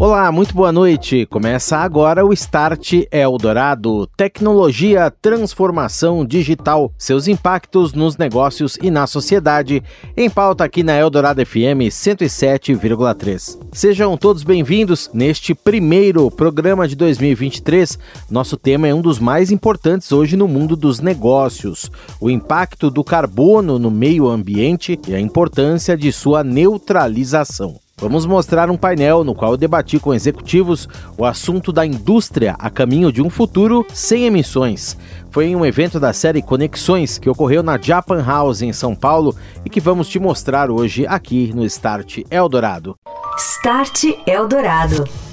Olá, 0.00 0.30
muito 0.30 0.54
boa 0.54 0.70
noite. 0.70 1.26
Começa 1.26 1.76
agora 1.76 2.24
o 2.24 2.32
Start 2.32 2.92
Eldorado. 3.10 4.06
Tecnologia, 4.16 5.10
transformação 5.10 6.24
digital, 6.24 6.92
seus 6.96 7.26
impactos 7.26 7.92
nos 7.92 8.16
negócios 8.16 8.78
e 8.80 8.92
na 8.92 9.08
sociedade. 9.08 9.82
Em 10.16 10.30
pauta 10.30 10.62
aqui 10.62 10.84
na 10.84 10.96
Eldorado 10.96 11.44
FM 11.44 11.90
107,3. 11.90 13.58
Sejam 13.72 14.16
todos 14.16 14.44
bem-vindos 14.44 15.10
neste 15.12 15.52
primeiro 15.52 16.30
programa 16.30 16.86
de 16.86 16.94
2023. 16.94 17.98
Nosso 18.30 18.56
tema 18.56 18.86
é 18.86 18.94
um 18.94 19.02
dos 19.02 19.18
mais 19.18 19.50
importantes 19.50 20.12
hoje 20.12 20.36
no 20.36 20.46
mundo 20.46 20.76
dos 20.76 21.00
negócios: 21.00 21.90
o 22.20 22.30
impacto 22.30 22.88
do 22.88 23.02
carbono 23.02 23.80
no 23.80 23.90
meio 23.90 24.28
ambiente 24.28 24.96
e 25.08 25.14
a 25.16 25.18
importância 25.18 25.96
de 25.96 26.12
sua 26.12 26.44
neutralização. 26.44 27.80
Vamos 28.00 28.24
mostrar 28.24 28.70
um 28.70 28.76
painel 28.76 29.24
no 29.24 29.34
qual 29.34 29.52
eu 29.52 29.56
debati 29.56 29.98
com 29.98 30.14
executivos 30.14 30.88
o 31.16 31.24
assunto 31.24 31.72
da 31.72 31.84
indústria 31.84 32.54
a 32.58 32.70
caminho 32.70 33.12
de 33.12 33.20
um 33.20 33.28
futuro 33.28 33.84
sem 33.92 34.24
emissões. 34.24 34.96
Foi 35.30 35.46
em 35.46 35.56
um 35.56 35.66
evento 35.66 35.98
da 35.98 36.12
série 36.12 36.40
Conexões 36.40 37.18
que 37.18 37.28
ocorreu 37.28 37.62
na 37.62 37.76
Japan 37.76 38.24
House 38.24 38.62
em 38.62 38.72
São 38.72 38.94
Paulo 38.94 39.34
e 39.64 39.68
que 39.68 39.80
vamos 39.80 40.08
te 40.08 40.18
mostrar 40.20 40.70
hoje 40.70 41.06
aqui 41.08 41.52
no 41.52 41.64
Start 41.64 42.20
Eldorado. 42.30 42.94
Start 43.36 44.04
Eldorado. 44.26 45.27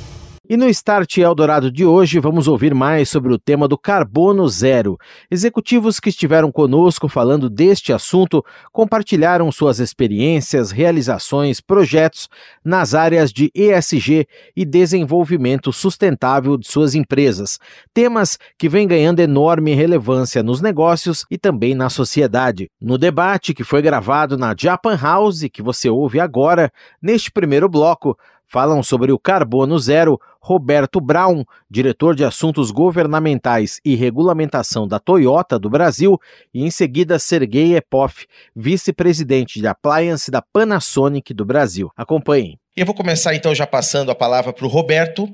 E 0.48 0.56
no 0.56 0.70
Start 0.70 1.18
Eldorado 1.18 1.72
de 1.72 1.84
hoje 1.84 2.20
vamos 2.20 2.48
ouvir 2.48 2.76
mais 2.76 3.10
sobre 3.10 3.34
o 3.34 3.40
tema 3.40 3.68
do 3.68 3.80
carbono 3.80 4.48
zero. 4.48 4.96
Executivos 5.30 6.00
que 6.00 6.10
estiveram 6.10 6.52
conosco 6.52 7.10
falando 7.10 7.50
deste 7.50 7.92
assunto 7.92 8.46
compartilharam 8.72 9.52
suas 9.52 9.80
experiências, 9.80 10.70
realizações, 10.70 11.60
projetos 11.60 12.30
nas 12.64 12.94
áreas 12.94 13.34
de 13.34 13.52
ESG 13.56 14.28
e 14.56 14.64
desenvolvimento 14.64 15.74
sustentável 15.74 16.58
de 16.58 16.68
suas 16.68 16.94
empresas. 16.94 17.58
Temas 17.92 18.38
que 18.56 18.70
vêm 18.70 18.88
ganhando 18.88 19.22
enorme 19.22 19.74
relevância 19.74 20.44
nos 20.44 20.62
negócios 20.62 21.26
e 21.32 21.40
também 21.40 21.74
na 21.74 21.90
sociedade. 21.90 22.70
No 22.80 23.00
debate 23.00 23.52
que 23.52 23.64
foi 23.64 23.82
gravado 23.82 24.38
na 24.38 24.54
Japan 24.56 24.96
House, 24.96 25.48
que 25.52 25.64
você 25.64 25.90
ouve 25.90 26.20
agora, 26.20 26.72
neste 27.02 27.32
primeiro 27.32 27.68
bloco, 27.68 28.16
falam 28.48 28.82
sobre 28.84 29.12
o 29.12 29.20
carbono 29.20 29.78
zero 29.80 30.20
Roberto 30.40 31.02
Brown, 31.02 31.44
diretor 31.70 32.16
de 32.16 32.24
assuntos 32.24 32.72
governamentais 32.72 33.80
e 33.84 33.96
regulamentação 33.96 34.88
da 34.88 35.00
Toyota 35.00 35.58
do 35.58 35.70
Brasil, 35.70 36.20
e 36.54 36.64
em 36.64 36.70
seguida 36.70 37.18
Sergei 37.18 37.76
Epoff, 37.76 38.28
vice-presidente 38.56 39.60
de 39.60 39.68
appliance 39.68 40.30
da 40.30 40.42
Panasonic 40.42 41.34
do 41.34 41.46
Brasil. 41.46 41.92
Acompanhem. 41.98 42.60
Eu 42.76 42.86
vou 42.86 42.94
começar 42.94 43.34
então 43.34 43.56
já 43.56 43.66
passando 43.66 44.12
a 44.12 44.16
palavra 44.16 44.54
para 44.54 44.66
o 44.66 44.70
Roberto, 44.70 45.28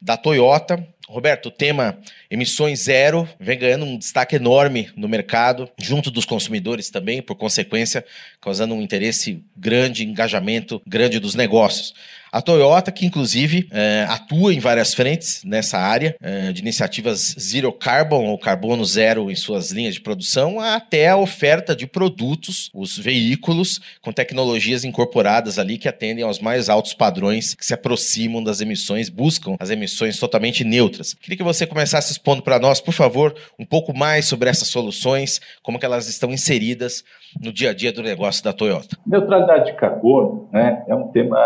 da 0.00 0.16
Toyota. 0.16 0.86
Roberto, 1.08 1.46
o 1.46 1.50
tema 1.50 1.98
emissões 2.30 2.84
zero 2.84 3.28
vem 3.40 3.58
ganhando 3.58 3.84
um 3.84 3.98
destaque 3.98 4.36
enorme 4.36 4.90
no 4.96 5.08
mercado, 5.08 5.68
junto 5.78 6.10
dos 6.10 6.24
consumidores 6.24 6.90
também, 6.90 7.22
por 7.22 7.36
consequência, 7.36 8.04
causando 8.40 8.74
um 8.74 8.82
interesse 8.82 9.44
grande, 9.56 10.04
engajamento 10.04 10.80
grande 10.86 11.18
dos 11.18 11.34
negócios. 11.34 11.94
A 12.34 12.42
Toyota, 12.42 12.90
que 12.90 13.06
inclusive 13.06 13.68
é, 13.70 14.06
atua 14.08 14.52
em 14.52 14.58
várias 14.58 14.92
frentes 14.92 15.44
nessa 15.44 15.78
área, 15.78 16.16
é, 16.20 16.50
de 16.50 16.62
iniciativas 16.62 17.36
zero 17.38 17.72
carbon 17.72 18.26
ou 18.26 18.36
carbono 18.36 18.84
zero 18.84 19.30
em 19.30 19.36
suas 19.36 19.70
linhas 19.70 19.94
de 19.94 20.00
produção, 20.00 20.58
até 20.58 21.10
a 21.10 21.16
oferta 21.16 21.76
de 21.76 21.86
produtos, 21.86 22.72
os 22.74 22.98
veículos 22.98 23.80
com 24.02 24.12
tecnologias 24.12 24.82
incorporadas 24.82 25.60
ali 25.60 25.78
que 25.78 25.88
atendem 25.88 26.24
aos 26.24 26.40
mais 26.40 26.68
altos 26.68 26.92
padrões, 26.92 27.54
que 27.54 27.64
se 27.64 27.72
aproximam 27.72 28.42
das 28.42 28.60
emissões, 28.60 29.08
buscam 29.08 29.54
as 29.60 29.70
emissões 29.70 30.18
totalmente 30.18 30.64
neutras. 30.64 31.14
Queria 31.14 31.36
que 31.36 31.44
você 31.44 31.64
começasse 31.68 32.10
expondo 32.10 32.42
para 32.42 32.58
nós, 32.58 32.80
por 32.80 32.92
favor, 32.92 33.32
um 33.56 33.64
pouco 33.64 33.96
mais 33.96 34.24
sobre 34.24 34.50
essas 34.50 34.66
soluções, 34.66 35.40
como 35.62 35.78
que 35.78 35.86
elas 35.86 36.08
estão 36.08 36.32
inseridas 36.32 37.04
no 37.40 37.52
dia 37.52 37.70
a 37.70 37.74
dia 37.74 37.92
do 37.92 38.02
negócio 38.02 38.42
da 38.42 38.52
Toyota. 38.52 38.96
Neutralidade 39.06 39.66
de 39.66 39.76
carbono 39.76 40.48
né, 40.52 40.82
é 40.88 40.94
um 40.96 41.12
tema 41.12 41.38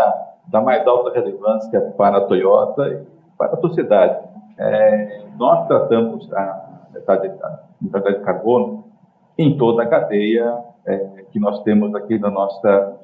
da 0.48 0.60
mais 0.60 0.86
alta 0.86 1.12
relevância 1.12 1.80
para 1.96 2.18
a 2.18 2.20
Toyota 2.22 2.88
e 2.88 3.06
para 3.36 3.54
a 3.54 3.60
sociedade. 3.60 4.18
É, 4.58 5.22
nós 5.38 5.66
tratamos 5.68 6.32
a 6.32 6.68
neutralidade 6.92 8.18
de 8.18 8.24
carbono 8.24 8.84
em 9.36 9.56
toda 9.56 9.84
a 9.84 9.86
cadeia 9.86 10.58
é, 10.86 11.24
que 11.30 11.38
nós 11.38 11.62
temos 11.62 11.94
aqui 11.94 12.18
no 12.18 12.30
nosso 12.30 12.60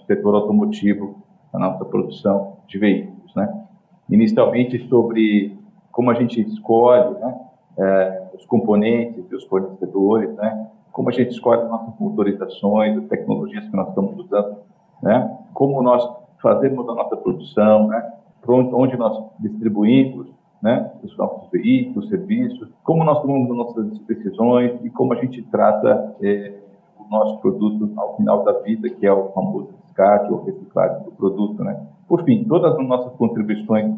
setor 0.06 0.34
automotivo, 0.34 1.22
na 1.52 1.60
nossa 1.60 1.84
produção 1.84 2.56
de 2.66 2.78
veículos. 2.78 3.34
Né? 3.36 3.66
Inicialmente 4.10 4.88
sobre 4.88 5.56
como 5.92 6.10
a 6.10 6.14
gente 6.14 6.40
escolhe 6.40 7.14
né, 7.20 7.40
é, 7.78 8.28
os 8.34 8.44
componentes 8.46 9.30
e 9.30 9.34
os 9.34 9.44
fornecedores, 9.44 10.34
né? 10.34 10.68
como 10.90 11.08
a 11.08 11.12
gente 11.12 11.30
escolhe 11.30 11.62
as 11.62 11.68
nossas 11.68 11.94
motorizações, 12.00 12.98
as 12.98 13.04
tecnologias 13.06 13.64
que 13.68 13.76
nós 13.76 13.88
estamos 13.88 14.18
usando, 14.18 14.56
né? 15.02 15.38
como 15.52 15.80
nós 15.82 16.04
fazemos 16.44 16.86
a 16.86 16.94
nossa 16.94 17.16
produção, 17.16 17.88
né? 17.88 18.12
onde 18.46 18.98
nós 18.98 19.18
distribuímos 19.40 20.28
né? 20.62 20.92
os 21.02 21.16
nossos 21.16 21.50
veículos, 21.50 22.10
serviços, 22.10 22.68
como 22.84 23.02
nós 23.02 23.20
tomamos 23.22 23.50
as 23.50 23.56
nossas 23.56 23.98
decisões 24.00 24.78
e 24.84 24.90
como 24.90 25.14
a 25.14 25.16
gente 25.16 25.40
trata 25.44 26.14
é, 26.20 26.52
o 26.98 27.10
nosso 27.10 27.38
produto 27.40 27.90
ao 27.96 28.16
final 28.18 28.44
da 28.44 28.52
vida, 28.60 28.90
que 28.90 29.06
é 29.06 29.12
o 29.12 29.30
famoso 29.32 29.70
descarte 29.84 30.30
ou 30.30 30.44
reciclagem 30.44 31.02
do 31.04 31.12
produto. 31.12 31.64
Né? 31.64 31.80
Por 32.06 32.22
fim, 32.24 32.44
todas 32.44 32.74
as 32.74 32.86
nossas 32.86 33.14
contribuições 33.14 33.94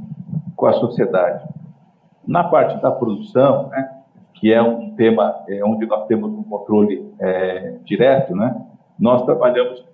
com 0.55 0.67
a 0.67 0.73
sociedade. 0.75 1.45
Na 2.25 2.45
parte 2.45 2.81
da 2.81 2.93
produção, 2.93 3.69
né? 3.71 3.91
que 4.35 4.53
é 4.53 4.63
um 4.63 4.95
tema 4.95 5.43
é, 5.49 5.65
onde 5.65 5.85
nós 5.85 6.07
temos 6.07 6.31
um 6.31 6.45
controle 6.45 7.13
é, 7.19 7.79
direto, 7.85 8.37
né? 8.37 8.65
nós 8.99 9.25
trabalhamos 9.25 9.85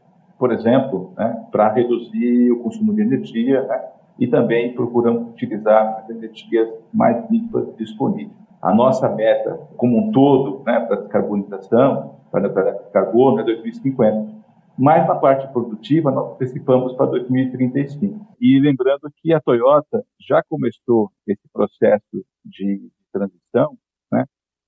por 0.42 0.52
exemplo, 0.52 1.14
né, 1.16 1.46
para 1.52 1.72
reduzir 1.72 2.50
o 2.50 2.64
consumo 2.64 2.92
de 2.92 3.02
energia 3.02 3.62
né, 3.62 3.80
e 4.18 4.26
também 4.26 4.74
procuramos 4.74 5.30
utilizar 5.30 6.00
as 6.00 6.10
energias 6.10 6.68
mais 6.92 7.30
limpas 7.30 7.72
disponíveis. 7.76 8.36
A 8.60 8.74
nossa 8.74 9.08
meta, 9.08 9.54
como 9.76 9.96
um 9.96 10.10
todo, 10.10 10.64
né, 10.64 10.80
para 10.80 10.96
descarbonização, 10.96 12.18
para 12.32 12.48
a 12.48 12.74
carbono, 12.90 13.38
é 13.38 13.44
2050. 13.44 14.34
Mas 14.76 15.06
na 15.06 15.14
parte 15.14 15.46
produtiva, 15.52 16.10
nós 16.10 16.32
antecipamos 16.32 16.92
para 16.94 17.06
2035. 17.06 18.34
E 18.40 18.58
lembrando 18.58 19.12
que 19.18 19.32
a 19.32 19.40
Toyota 19.40 20.04
já 20.18 20.42
começou 20.48 21.12
esse 21.24 21.48
processo 21.52 22.26
de 22.44 22.90
transição 23.12 23.78
né, 24.10 24.24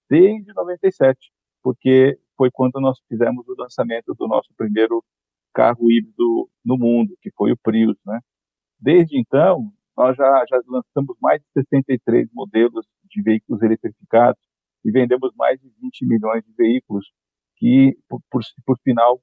desde 0.09 0.55
97, 0.55 1.19
porque 1.65 2.17
foi 2.37 2.49
quando 2.53 2.81
nós 2.81 2.97
fizemos 3.09 3.45
o 3.49 3.57
lançamento 3.61 4.15
do 4.15 4.29
nosso 4.29 4.51
primeiro 4.57 5.03
carro 5.55 5.91
híbrido 5.91 6.49
no 6.65 6.77
mundo, 6.77 7.17
que 7.23 7.31
foi 7.37 7.53
o 7.53 7.57
Prius, 7.57 7.97
né? 8.05 8.21
Desde 8.81 9.19
então, 9.19 9.73
nós 9.97 10.17
já, 10.17 10.45
já 10.49 10.61
lançamos 10.67 11.17
mais 11.23 11.41
de 11.41 11.47
63 11.63 12.29
modelos 12.33 12.85
de 13.05 13.23
veículos 13.23 13.63
eletrificados 13.63 14.41
e 14.85 14.91
vendemos 14.91 15.33
mais 15.37 15.59
de 15.61 15.71
20 15.81 16.07
milhões 16.07 16.45
de 16.45 16.53
veículos 16.53 17.07
que, 17.57 17.97
por, 18.09 18.21
por, 18.67 18.79
final, 18.81 19.21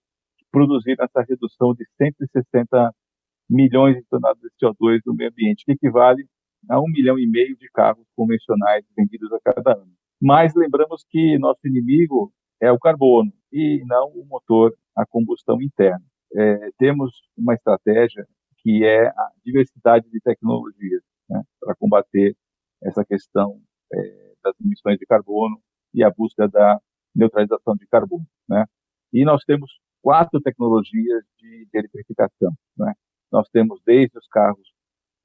produziram 0.52 1.06
essa 1.06 1.22
redução 1.28 1.74
de 1.74 1.86
160 1.98 2.92
milhões 3.50 3.98
de 3.98 4.04
toneladas 4.10 4.42
de 4.42 4.50
CO2 4.66 5.02
no 5.06 5.14
meio 5.14 5.30
ambiente, 5.30 5.66
que 5.66 5.74
equivale 5.74 6.26
a 6.70 6.80
um 6.80 6.88
milhão 6.88 7.20
e 7.20 7.28
meio 7.28 7.58
de 7.58 7.70
carros 7.70 8.08
convencionais 8.16 8.86
vendidos 8.96 9.32
a 9.34 9.40
cada 9.40 9.74
ano. 9.74 9.92
Mas 10.22 10.56
lembramos 10.56 11.04
que 11.10 11.38
nosso 11.38 11.60
inimigo 11.66 12.32
é 12.62 12.72
o 12.72 12.80
carbono 12.80 13.32
e 13.52 13.84
não 13.86 14.08
o 14.10 14.26
motor 14.26 14.74
a 14.96 15.06
combustão 15.06 15.62
interna. 15.62 16.04
É, 16.36 16.72
temos 16.78 17.12
uma 17.38 17.54
estratégia 17.54 18.28
que 18.60 18.84
é 18.86 19.08
a 19.08 19.32
diversidade 19.44 20.10
de 20.10 20.20
tecnologias 20.22 21.02
né, 21.30 21.42
para 21.60 21.76
combater 21.76 22.36
essa 22.84 23.04
questão 23.04 23.60
é, 23.94 24.34
das 24.44 24.54
emissões 24.60 24.98
de 24.98 25.06
carbono 25.06 25.60
e 25.94 26.04
a 26.04 26.10
busca 26.10 26.48
da 26.48 26.80
neutralização 27.14 27.76
de 27.76 27.88
carbono. 27.88 28.26
Né? 28.48 28.66
E 29.14 29.26
nós 29.26 29.44
temos 29.44 29.72
quatro 30.02 30.40
tecnologias 30.42 31.24
de, 31.38 31.68
de 31.72 31.78
eletrificação. 31.78 32.54
Né? 32.78 32.94
Nós 33.32 33.50
temos 33.50 33.82
desde 33.86 34.18
os 34.18 34.28
carros 34.28 34.72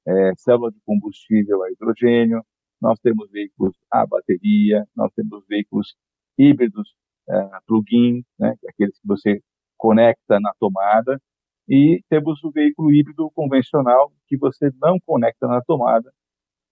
é, 0.07 0.33
célula 0.37 0.71
de 0.71 0.79
combustível 0.85 1.63
a 1.63 1.71
hidrogênio, 1.71 2.43
nós 2.81 2.99
temos 2.99 3.29
veículos 3.31 3.75
a 3.91 4.05
bateria, 4.05 4.85
nós 4.95 5.11
temos 5.13 5.45
veículos 5.47 5.95
híbridos 6.37 6.95
é, 7.29 7.59
plug-in, 7.65 8.23
né, 8.39 8.55
é 8.63 8.69
aqueles 8.69 8.97
que 8.99 9.07
você 9.07 9.41
conecta 9.77 10.39
na 10.39 10.53
tomada, 10.59 11.21
e 11.69 12.01
temos 12.09 12.43
o 12.43 12.51
veículo 12.51 12.91
híbrido 12.91 13.29
convencional 13.31 14.11
que 14.27 14.37
você 14.37 14.71
não 14.81 14.97
conecta 15.05 15.47
na 15.47 15.61
tomada. 15.61 16.11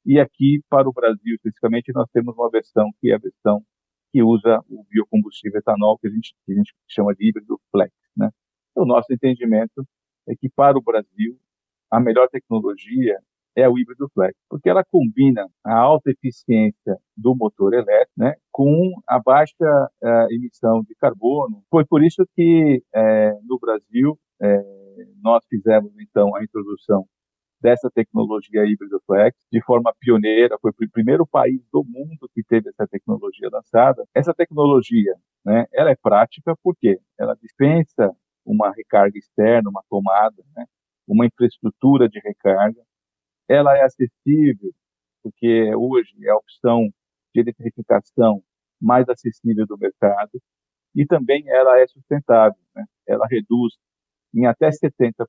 E 0.05 0.19
aqui 0.19 0.61
para 0.69 0.87
o 0.87 0.93
Brasil 0.93 1.35
especificamente 1.35 1.91
nós 1.93 2.09
temos 2.11 2.35
uma 2.37 2.49
versão 2.49 2.91
que 3.01 3.11
é 3.11 3.15
a 3.15 3.19
versão 3.19 3.63
que 4.11 4.23
usa 4.23 4.61
o 4.69 4.85
biocombustível 4.89 5.59
etanol 5.59 5.97
que 5.97 6.07
a 6.07 6.09
gente, 6.09 6.33
que 6.45 6.53
a 6.53 6.55
gente 6.55 6.73
chama 6.87 7.13
de 7.13 7.27
híbrido 7.27 7.59
flex, 7.71 7.91
né? 8.15 8.29
Então, 8.71 8.83
o 8.83 8.87
nosso 8.87 9.11
entendimento 9.11 9.85
é 10.27 10.35
que 10.35 10.49
para 10.49 10.77
o 10.77 10.81
Brasil 10.81 11.37
a 11.91 11.99
melhor 11.99 12.29
tecnologia 12.29 13.19
é 13.55 13.67
o 13.69 13.77
híbrido 13.77 14.09
flex, 14.13 14.35
porque 14.49 14.69
ela 14.69 14.83
combina 14.83 15.47
a 15.63 15.75
alta 15.75 16.11
eficiência 16.11 16.97
do 17.15 17.35
motor 17.35 17.73
elétrico 17.73 18.11
né, 18.17 18.33
com 18.51 18.91
a 19.07 19.19
baixa 19.19 19.89
uh, 20.03 20.33
emissão 20.33 20.81
de 20.83 20.95
carbono. 20.95 21.63
Foi 21.69 21.85
por 21.85 22.03
isso 22.03 22.25
que 22.35 22.83
é, 22.93 23.31
no 23.43 23.57
Brasil 23.59 24.17
é, 24.41 24.61
nós 25.21 25.43
fizemos 25.49 25.91
então 25.99 26.35
a 26.35 26.43
introdução 26.43 27.05
dessa 27.61 27.89
tecnologia 27.89 28.65
híbrido 28.65 29.01
flex 29.07 29.35
de 29.51 29.61
forma 29.63 29.93
pioneira, 29.99 30.57
foi 30.61 30.71
o 30.71 30.91
primeiro 30.91 31.25
país 31.25 31.61
do 31.71 31.83
mundo 31.83 32.29
que 32.33 32.43
teve 32.43 32.69
essa 32.69 32.87
tecnologia 32.87 33.49
lançada. 33.51 34.03
Essa 34.13 34.33
tecnologia, 34.33 35.15
né, 35.43 35.65
ela 35.73 35.89
é 35.89 35.95
prática 35.95 36.55
porque 36.61 36.99
ela 37.17 37.35
dispensa 37.41 38.11
uma 38.45 38.71
recarga 38.71 39.17
externa, 39.17 39.69
uma 39.69 39.81
tomada, 39.89 40.43
né, 40.55 40.65
uma 41.07 41.25
infraestrutura 41.25 42.07
de 42.07 42.19
recarga. 42.19 42.81
Ela 43.47 43.77
é 43.77 43.83
acessível, 43.83 44.71
porque 45.23 45.73
hoje 45.75 46.13
é 46.23 46.29
a 46.29 46.37
opção 46.37 46.87
de 47.33 47.41
eletrificação 47.41 48.43
mais 48.81 49.07
acessível 49.09 49.65
do 49.65 49.77
mercado, 49.77 50.41
e 50.95 51.05
também 51.05 51.43
ela 51.47 51.79
é 51.79 51.87
sustentável. 51.87 52.59
Né? 52.75 52.85
Ela 53.07 53.27
reduz 53.29 53.73
em 54.33 54.45
até 54.45 54.69
70% 54.69 55.27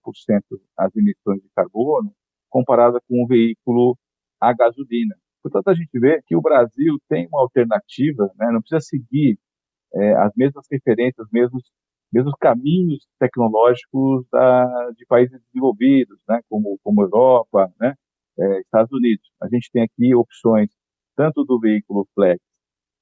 as 0.76 0.96
emissões 0.96 1.42
de 1.42 1.48
carbono, 1.54 2.12
comparada 2.48 3.00
com 3.08 3.24
um 3.24 3.26
veículo 3.26 3.96
a 4.40 4.52
gasolina. 4.52 5.16
Portanto, 5.42 5.68
a 5.68 5.74
gente 5.74 5.98
vê 5.98 6.20
que 6.26 6.36
o 6.36 6.40
Brasil 6.40 6.98
tem 7.08 7.26
uma 7.28 7.40
alternativa, 7.40 8.30
né? 8.36 8.50
não 8.50 8.60
precisa 8.60 8.80
seguir 8.80 9.38
é, 9.94 10.14
as 10.16 10.32
mesmas 10.36 10.66
referências, 10.70 11.26
os 11.26 11.32
mesmos 11.32 11.62
mesmos 12.12 12.34
caminhos 12.40 13.06
tecnológicos 13.18 14.24
da, 14.30 14.90
de 14.92 15.04
países 15.06 15.40
desenvolvidos, 15.46 16.18
né, 16.28 16.40
como, 16.48 16.78
como 16.82 17.02
Europa, 17.02 17.70
né, 17.80 17.94
é, 18.38 18.60
Estados 18.60 18.92
Unidos. 18.92 19.26
A 19.42 19.48
gente 19.48 19.70
tem 19.72 19.82
aqui 19.82 20.14
opções 20.14 20.70
tanto 21.16 21.44
do 21.44 21.58
veículo 21.58 22.06
flex 22.14 22.40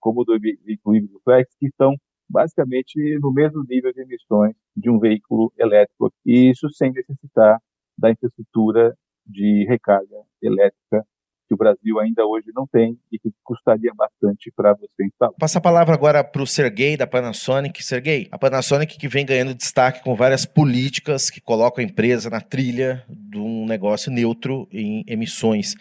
como 0.04 0.22
do 0.22 0.38
veículo 0.38 0.96
híbrido 0.96 1.18
flex 1.24 1.48
que 1.58 1.66
estão 1.66 1.96
basicamente 2.28 3.18
no 3.20 3.32
mesmo 3.32 3.64
nível 3.64 3.92
de 3.92 4.02
emissões 4.02 4.54
de 4.76 4.90
um 4.90 4.98
veículo 4.98 5.52
elétrico, 5.58 6.12
e 6.26 6.50
isso 6.50 6.68
sem 6.70 6.92
necessitar 6.92 7.58
da 7.96 8.10
infraestrutura 8.10 8.94
de 9.26 9.64
recarga 9.66 10.22
elétrica 10.42 11.06
que 11.46 11.54
o 11.54 11.56
Brasil 11.56 11.98
ainda 12.00 12.24
hoje 12.26 12.46
não 12.54 12.66
tem 12.66 12.98
e 13.12 13.18
que 13.18 13.30
custaria 13.42 13.92
bastante 13.94 14.52
para 14.54 14.72
você 14.74 15.04
instalar. 15.04 15.34
Passa 15.38 15.58
a 15.58 15.62
palavra 15.62 15.94
agora 15.94 16.24
para 16.24 16.42
o 16.42 16.46
Sergei 16.46 16.96
da 16.96 17.06
Panasonic. 17.06 17.82
Sergei, 17.84 18.28
a 18.30 18.38
Panasonic 18.38 18.98
que 18.98 19.08
vem 19.08 19.26
ganhando 19.26 19.54
destaque 19.54 20.02
com 20.02 20.14
várias 20.14 20.44
políticas 20.46 21.30
que 21.30 21.40
colocam 21.40 21.84
a 21.84 21.86
empresa 21.86 22.30
na 22.30 22.40
trilha 22.40 23.04
de 23.08 23.38
um 23.38 23.66
negócio 23.66 24.10
neutro 24.10 24.68
em 24.72 25.04
emissões. 25.06 25.74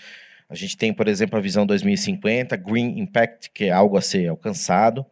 A 0.50 0.56
gente 0.56 0.78
tem, 0.78 0.94
por 0.94 1.08
exemplo, 1.08 1.38
a 1.38 1.42
visão 1.42 1.66
2050, 1.66 2.56
Green 2.58 3.00
Impact, 3.00 3.50
que 3.52 3.66
é 3.66 3.72
algo 3.72 3.98
a 3.98 4.02
ser 4.02 4.28
alcançado. 4.28 5.06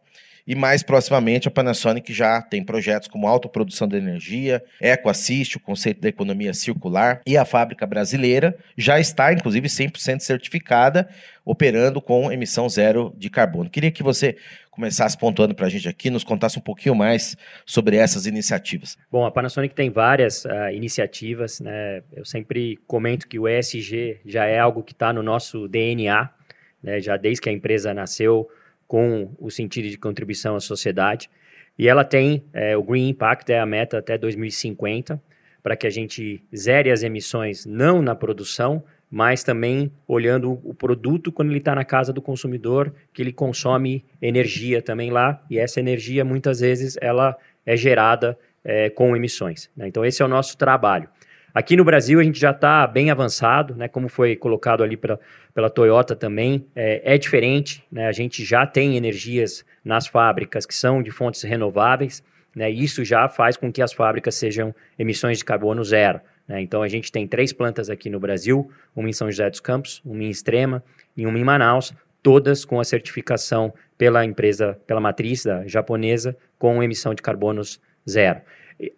E 0.46 0.54
mais 0.54 0.82
proximamente, 0.82 1.46
a 1.46 1.50
Panasonic 1.50 2.12
já 2.12 2.42
tem 2.42 2.64
projetos 2.64 3.08
como 3.08 3.28
autoprodução 3.28 3.86
de 3.86 3.96
energia, 3.96 4.62
EcoAssist, 4.80 5.56
o 5.56 5.60
conceito 5.60 6.00
da 6.00 6.08
economia 6.08 6.52
circular, 6.52 7.20
e 7.26 7.36
a 7.36 7.44
fábrica 7.44 7.86
brasileira 7.86 8.56
já 8.76 8.98
está, 8.98 9.32
inclusive, 9.32 9.68
100% 9.68 10.20
certificada, 10.20 11.08
operando 11.44 12.00
com 12.00 12.30
emissão 12.30 12.68
zero 12.68 13.14
de 13.16 13.30
carbono. 13.30 13.70
Queria 13.70 13.90
que 13.90 14.02
você 14.02 14.36
começasse 14.70 15.18
pontuando 15.18 15.54
para 15.54 15.66
a 15.66 15.68
gente 15.68 15.88
aqui, 15.88 16.08
nos 16.08 16.24
contasse 16.24 16.58
um 16.58 16.62
pouquinho 16.62 16.94
mais 16.94 17.36
sobre 17.66 17.96
essas 17.96 18.26
iniciativas. 18.26 18.96
Bom, 19.10 19.26
a 19.26 19.30
Panasonic 19.30 19.74
tem 19.74 19.90
várias 19.90 20.44
uh, 20.46 20.70
iniciativas, 20.72 21.60
né? 21.60 22.02
Eu 22.12 22.24
sempre 22.24 22.78
comento 22.86 23.28
que 23.28 23.38
o 23.38 23.46
ESG 23.46 24.20
já 24.24 24.46
é 24.46 24.58
algo 24.58 24.82
que 24.82 24.92
está 24.92 25.12
no 25.12 25.22
nosso 25.22 25.68
DNA, 25.68 26.28
né? 26.82 27.00
Já 27.00 27.18
desde 27.18 27.42
que 27.42 27.50
a 27.50 27.52
empresa 27.52 27.92
nasceu, 27.92 28.48
com 28.92 29.30
o 29.38 29.50
sentido 29.50 29.88
de 29.88 29.96
contribuição 29.96 30.54
à 30.54 30.60
sociedade. 30.60 31.30
E 31.78 31.88
ela 31.88 32.04
tem 32.04 32.44
é, 32.52 32.76
o 32.76 32.82
Green 32.82 33.08
Impact, 33.08 33.50
é 33.50 33.58
a 33.58 33.64
meta 33.64 33.96
até 33.96 34.18
2050, 34.18 35.18
para 35.62 35.74
que 35.74 35.86
a 35.86 35.90
gente 35.90 36.44
zere 36.54 36.90
as 36.90 37.02
emissões 37.02 37.64
não 37.64 38.02
na 38.02 38.14
produção, 38.14 38.84
mas 39.10 39.42
também 39.42 39.90
olhando 40.06 40.60
o 40.62 40.74
produto 40.74 41.32
quando 41.32 41.48
ele 41.48 41.58
está 41.58 41.74
na 41.74 41.86
casa 41.86 42.12
do 42.12 42.20
consumidor, 42.20 42.92
que 43.14 43.22
ele 43.22 43.32
consome 43.32 44.04
energia 44.20 44.82
também 44.82 45.10
lá, 45.10 45.42
e 45.48 45.58
essa 45.58 45.80
energia 45.80 46.22
muitas 46.22 46.60
vezes 46.60 46.98
ela 47.00 47.34
é 47.64 47.74
gerada 47.74 48.38
é, 48.62 48.90
com 48.90 49.16
emissões. 49.16 49.70
Né? 49.74 49.88
Então 49.88 50.04
esse 50.04 50.20
é 50.20 50.24
o 50.26 50.28
nosso 50.28 50.58
trabalho. 50.58 51.08
Aqui 51.54 51.76
no 51.76 51.84
Brasil 51.84 52.18
a 52.18 52.22
gente 52.22 52.40
já 52.40 52.50
está 52.50 52.86
bem 52.86 53.10
avançado, 53.10 53.74
né? 53.74 53.86
Como 53.86 54.08
foi 54.08 54.36
colocado 54.36 54.82
ali 54.82 54.96
pela, 54.96 55.20
pela 55.54 55.68
Toyota 55.68 56.16
também, 56.16 56.66
é, 56.74 57.14
é 57.14 57.18
diferente, 57.18 57.84
né? 57.92 58.06
A 58.06 58.12
gente 58.12 58.44
já 58.44 58.66
tem 58.66 58.96
energias 58.96 59.64
nas 59.84 60.06
fábricas 60.06 60.64
que 60.64 60.74
são 60.74 61.02
de 61.02 61.10
fontes 61.10 61.42
renováveis, 61.42 62.22
né? 62.56 62.70
Isso 62.70 63.04
já 63.04 63.28
faz 63.28 63.56
com 63.56 63.70
que 63.70 63.82
as 63.82 63.92
fábricas 63.92 64.34
sejam 64.34 64.74
emissões 64.98 65.38
de 65.38 65.44
carbono 65.44 65.84
zero. 65.84 66.20
Né? 66.48 66.60
Então 66.60 66.82
a 66.82 66.88
gente 66.88 67.12
tem 67.12 67.26
três 67.26 67.52
plantas 67.52 67.90
aqui 67.90 68.08
no 68.08 68.18
Brasil, 68.18 68.70
uma 68.94 69.08
em 69.08 69.12
São 69.12 69.30
José 69.30 69.48
dos 69.48 69.60
Campos, 69.60 70.00
uma 70.04 70.22
em 70.22 70.30
Extrema 70.30 70.82
e 71.16 71.26
uma 71.26 71.38
em 71.38 71.44
Manaus, 71.44 71.94
todas 72.22 72.64
com 72.64 72.80
a 72.80 72.84
certificação 72.84 73.72
pela 73.98 74.24
empresa, 74.24 74.78
pela 74.86 75.00
matriz 75.00 75.44
da 75.44 75.66
japonesa, 75.66 76.36
com 76.58 76.82
emissão 76.82 77.14
de 77.14 77.22
carbonos 77.22 77.80
zero. 78.08 78.40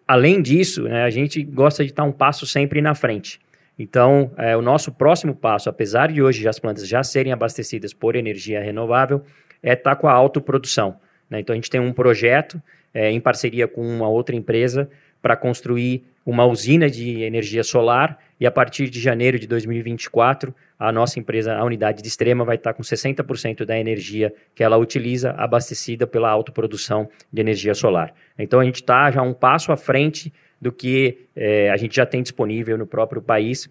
Além 0.06 0.40
disso, 0.40 0.84
né, 0.84 1.02
a 1.02 1.10
gente 1.10 1.42
gosta 1.42 1.84
de 1.84 1.90
estar 1.90 2.04
um 2.04 2.12
passo 2.12 2.46
sempre 2.46 2.80
na 2.80 2.94
frente. 2.94 3.40
Então, 3.78 4.30
é, 4.36 4.56
o 4.56 4.62
nosso 4.62 4.92
próximo 4.92 5.34
passo, 5.34 5.68
apesar 5.68 6.12
de 6.12 6.22
hoje 6.22 6.46
as 6.46 6.58
plantas 6.58 6.86
já 6.86 7.02
serem 7.02 7.32
abastecidas 7.32 7.92
por 7.92 8.14
energia 8.14 8.62
renovável, 8.62 9.22
é 9.62 9.72
estar 9.72 9.96
com 9.96 10.06
a 10.06 10.12
autoprodução. 10.12 10.96
Né? 11.28 11.40
Então, 11.40 11.52
a 11.52 11.56
gente 11.56 11.70
tem 11.70 11.80
um 11.80 11.92
projeto 11.92 12.62
é, 12.92 13.10
em 13.10 13.20
parceria 13.20 13.66
com 13.66 13.82
uma 13.82 14.08
outra 14.08 14.36
empresa 14.36 14.88
para 15.20 15.36
construir 15.36 16.04
uma 16.24 16.46
usina 16.46 16.88
de 16.88 17.22
energia 17.22 17.64
solar 17.64 18.18
e 18.38 18.46
a 18.46 18.50
partir 18.50 18.88
de 18.88 19.00
janeiro 19.00 19.38
de 19.38 19.46
2024 19.46 20.54
a 20.88 20.92
nossa 20.92 21.18
empresa, 21.18 21.54
a 21.54 21.64
unidade 21.64 22.02
de 22.02 22.08
extrema, 22.08 22.44
vai 22.44 22.56
estar 22.56 22.74
com 22.74 22.82
60% 22.82 23.64
da 23.64 23.78
energia 23.78 24.32
que 24.54 24.62
ela 24.62 24.76
utiliza 24.76 25.30
abastecida 25.32 26.06
pela 26.06 26.30
autoprodução 26.30 27.08
de 27.32 27.40
energia 27.40 27.74
solar. 27.74 28.14
Então 28.38 28.60
a 28.60 28.64
gente 28.64 28.76
está 28.76 29.10
já 29.10 29.22
um 29.22 29.32
passo 29.32 29.72
à 29.72 29.76
frente 29.76 30.32
do 30.60 30.72
que 30.72 31.26
é, 31.34 31.70
a 31.70 31.76
gente 31.76 31.96
já 31.96 32.06
tem 32.06 32.22
disponível 32.22 32.78
no 32.78 32.86
próprio 32.86 33.20
país 33.20 33.68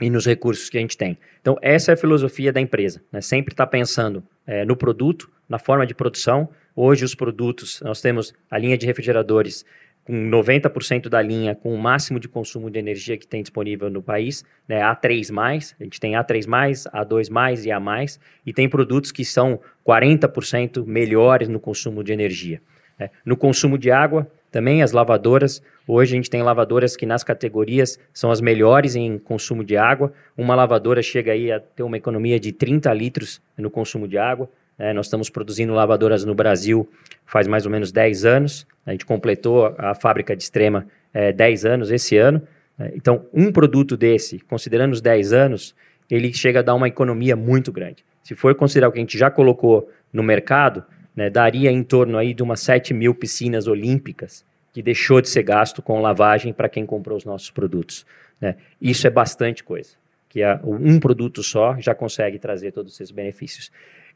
e 0.00 0.08
nos 0.08 0.26
recursos 0.26 0.70
que 0.70 0.78
a 0.78 0.80
gente 0.80 0.96
tem. 0.96 1.18
Então 1.40 1.56
essa 1.60 1.92
é 1.92 1.94
a 1.94 1.96
filosofia 1.96 2.52
da 2.52 2.60
empresa, 2.60 3.02
né? 3.12 3.20
sempre 3.20 3.52
está 3.52 3.66
pensando 3.66 4.22
é, 4.46 4.64
no 4.64 4.76
produto, 4.76 5.30
na 5.48 5.58
forma 5.58 5.86
de 5.86 5.94
produção. 5.94 6.48
Hoje 6.74 7.04
os 7.04 7.14
produtos, 7.14 7.80
nós 7.82 8.00
temos 8.00 8.32
a 8.50 8.58
linha 8.58 8.78
de 8.78 8.86
refrigeradores 8.86 9.64
com 10.08 10.30
90% 10.30 11.10
da 11.10 11.20
linha 11.20 11.54
com 11.54 11.74
o 11.74 11.76
máximo 11.76 12.18
de 12.18 12.26
consumo 12.26 12.70
de 12.70 12.78
energia 12.78 13.18
que 13.18 13.26
tem 13.26 13.42
disponível 13.42 13.90
no 13.90 14.02
país, 14.02 14.42
né, 14.66 14.80
A3+, 14.80 15.74
a 15.78 15.84
gente 15.84 16.00
tem 16.00 16.12
A3+, 16.12 16.46
A2+, 16.90 17.66
e 17.66 17.70
A+, 17.70 18.06
e 18.46 18.52
tem 18.54 18.66
produtos 18.70 19.12
que 19.12 19.22
são 19.22 19.60
40% 19.86 20.86
melhores 20.86 21.46
no 21.46 21.60
consumo 21.60 22.02
de 22.02 22.10
energia. 22.10 22.58
Né. 22.98 23.10
No 23.22 23.36
consumo 23.36 23.76
de 23.76 23.90
água, 23.90 24.26
também 24.50 24.82
as 24.82 24.92
lavadoras, 24.92 25.62
hoje 25.86 26.14
a 26.14 26.16
gente 26.16 26.30
tem 26.30 26.42
lavadoras 26.42 26.96
que 26.96 27.04
nas 27.04 27.22
categorias 27.22 27.98
são 28.10 28.30
as 28.30 28.40
melhores 28.40 28.96
em 28.96 29.18
consumo 29.18 29.62
de 29.62 29.76
água, 29.76 30.10
uma 30.34 30.54
lavadora 30.54 31.02
chega 31.02 31.32
aí 31.32 31.52
a 31.52 31.60
ter 31.60 31.82
uma 31.82 31.98
economia 31.98 32.40
de 32.40 32.50
30 32.50 32.90
litros 32.94 33.42
no 33.58 33.70
consumo 33.70 34.08
de 34.08 34.16
água, 34.16 34.48
Né? 34.78 34.92
Nós 34.92 35.06
estamos 35.06 35.28
produzindo 35.28 35.74
lavadoras 35.74 36.24
no 36.24 36.34
Brasil 36.34 36.88
faz 37.28 37.46
mais 37.46 37.66
ou 37.66 37.70
menos 37.70 37.92
10 37.92 38.24
anos. 38.24 38.66
A 38.86 38.92
gente 38.92 39.04
completou 39.04 39.74
a 39.76 39.94
fábrica 39.94 40.34
de 40.34 40.42
extrema 40.42 40.86
é, 41.12 41.32
10 41.32 41.64
anos 41.66 41.90
esse 41.90 42.16
ano. 42.16 42.42
Né? 42.76 42.92
Então, 42.94 43.26
um 43.32 43.52
produto 43.52 43.96
desse, 43.96 44.38
considerando 44.40 44.92
os 44.94 45.00
10 45.00 45.32
anos, 45.32 45.74
ele 46.10 46.32
chega 46.32 46.60
a 46.60 46.62
dar 46.62 46.74
uma 46.74 46.88
economia 46.88 47.36
muito 47.36 47.70
grande. 47.70 48.04
Se 48.22 48.34
for 48.34 48.54
considerar 48.54 48.88
o 48.88 48.92
que 48.92 48.98
a 48.98 49.02
gente 49.02 49.18
já 49.18 49.30
colocou 49.30 49.90
no 50.12 50.22
mercado, 50.22 50.82
né, 51.14 51.28
daria 51.28 51.70
em 51.70 51.82
torno 51.82 52.16
aí 52.16 52.32
de 52.32 52.42
umas 52.42 52.60
7 52.60 52.94
mil 52.94 53.14
piscinas 53.14 53.66
olímpicas 53.66 54.44
que 54.72 54.82
deixou 54.82 55.20
de 55.20 55.28
ser 55.28 55.42
gasto 55.42 55.82
com 55.82 56.00
lavagem 56.00 56.52
para 56.52 56.68
quem 56.68 56.86
comprou 56.86 57.16
os 57.16 57.24
nossos 57.24 57.50
produtos. 57.50 58.06
Né? 58.40 58.56
Isso 58.80 59.06
é 59.06 59.10
bastante 59.10 59.64
coisa, 59.64 59.90
que 60.28 60.42
é 60.42 60.58
um 60.62 61.00
produto 61.00 61.42
só 61.42 61.76
já 61.78 61.94
consegue 61.94 62.38
trazer 62.38 62.72
todos 62.72 62.94
esses 62.94 63.10
benefícios. 63.10 63.70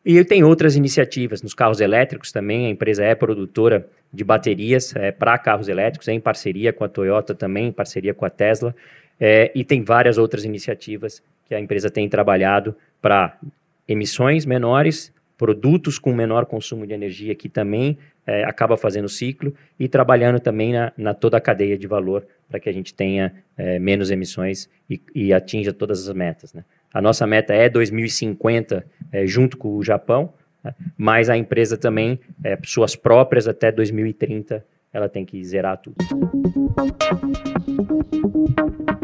E 0.04 0.24
tem 0.24 0.42
outras 0.42 0.74
iniciativas 0.74 1.42
nos 1.42 1.54
carros 1.54 1.80
elétricos 1.80 2.32
também. 2.32 2.66
A 2.66 2.70
empresa 2.70 3.04
é 3.04 3.14
produtora 3.14 3.88
de 4.12 4.24
baterias 4.24 4.94
é, 4.96 5.12
para 5.12 5.38
carros 5.38 5.68
elétricos, 5.68 6.08
é 6.08 6.12
em 6.12 6.20
parceria 6.20 6.72
com 6.72 6.82
a 6.84 6.88
Toyota 6.88 7.34
também, 7.34 7.68
em 7.68 7.72
parceria 7.72 8.12
com 8.12 8.24
a 8.24 8.30
Tesla. 8.30 8.74
É, 9.20 9.52
e 9.54 9.64
tem 9.64 9.84
várias 9.84 10.18
outras 10.18 10.44
iniciativas 10.44 11.22
que 11.46 11.54
a 11.54 11.60
empresa 11.60 11.88
tem 11.88 12.08
trabalhado 12.08 12.74
para 13.00 13.38
emissões 13.86 14.44
menores, 14.44 15.12
produtos 15.38 15.98
com 15.98 16.12
menor 16.12 16.46
consumo 16.46 16.86
de 16.86 16.92
energia 16.92 17.34
que 17.34 17.48
também 17.48 17.98
é, 18.26 18.44
acaba 18.44 18.76
fazendo 18.76 19.08
ciclo 19.08 19.54
e 19.78 19.88
trabalhando 19.88 20.38
também 20.40 20.72
na, 20.72 20.92
na 20.96 21.14
toda 21.14 21.36
a 21.36 21.40
cadeia 21.40 21.76
de 21.76 21.86
valor 21.86 22.26
para 22.48 22.60
que 22.60 22.68
a 22.68 22.72
gente 22.72 22.94
tenha 22.94 23.32
é, 23.56 23.78
menos 23.78 24.10
emissões 24.10 24.68
e, 24.88 25.00
e, 25.14 25.32
atinja 25.32 25.72
todas 25.72 26.08
as 26.08 26.14
metas. 26.14 26.52
Né? 26.52 26.64
A 26.92 27.00
nossa 27.00 27.26
meta 27.26 27.54
é 27.54 27.68
2050 27.68 28.84
é, 29.10 29.26
junto 29.26 29.56
com 29.56 29.76
o 29.76 29.82
Japão, 29.82 30.34
né? 30.62 30.74
mas 30.96 31.30
a 31.30 31.36
empresa 31.36 31.76
também, 31.76 32.20
é, 32.44 32.58
suas 32.64 32.94
próprias 32.94 33.48
até 33.48 33.72
2030, 33.72 34.64
ela 34.92 35.08
tem 35.08 35.24
que 35.24 35.42
zerar 35.42 35.78
tudo. 35.78 35.96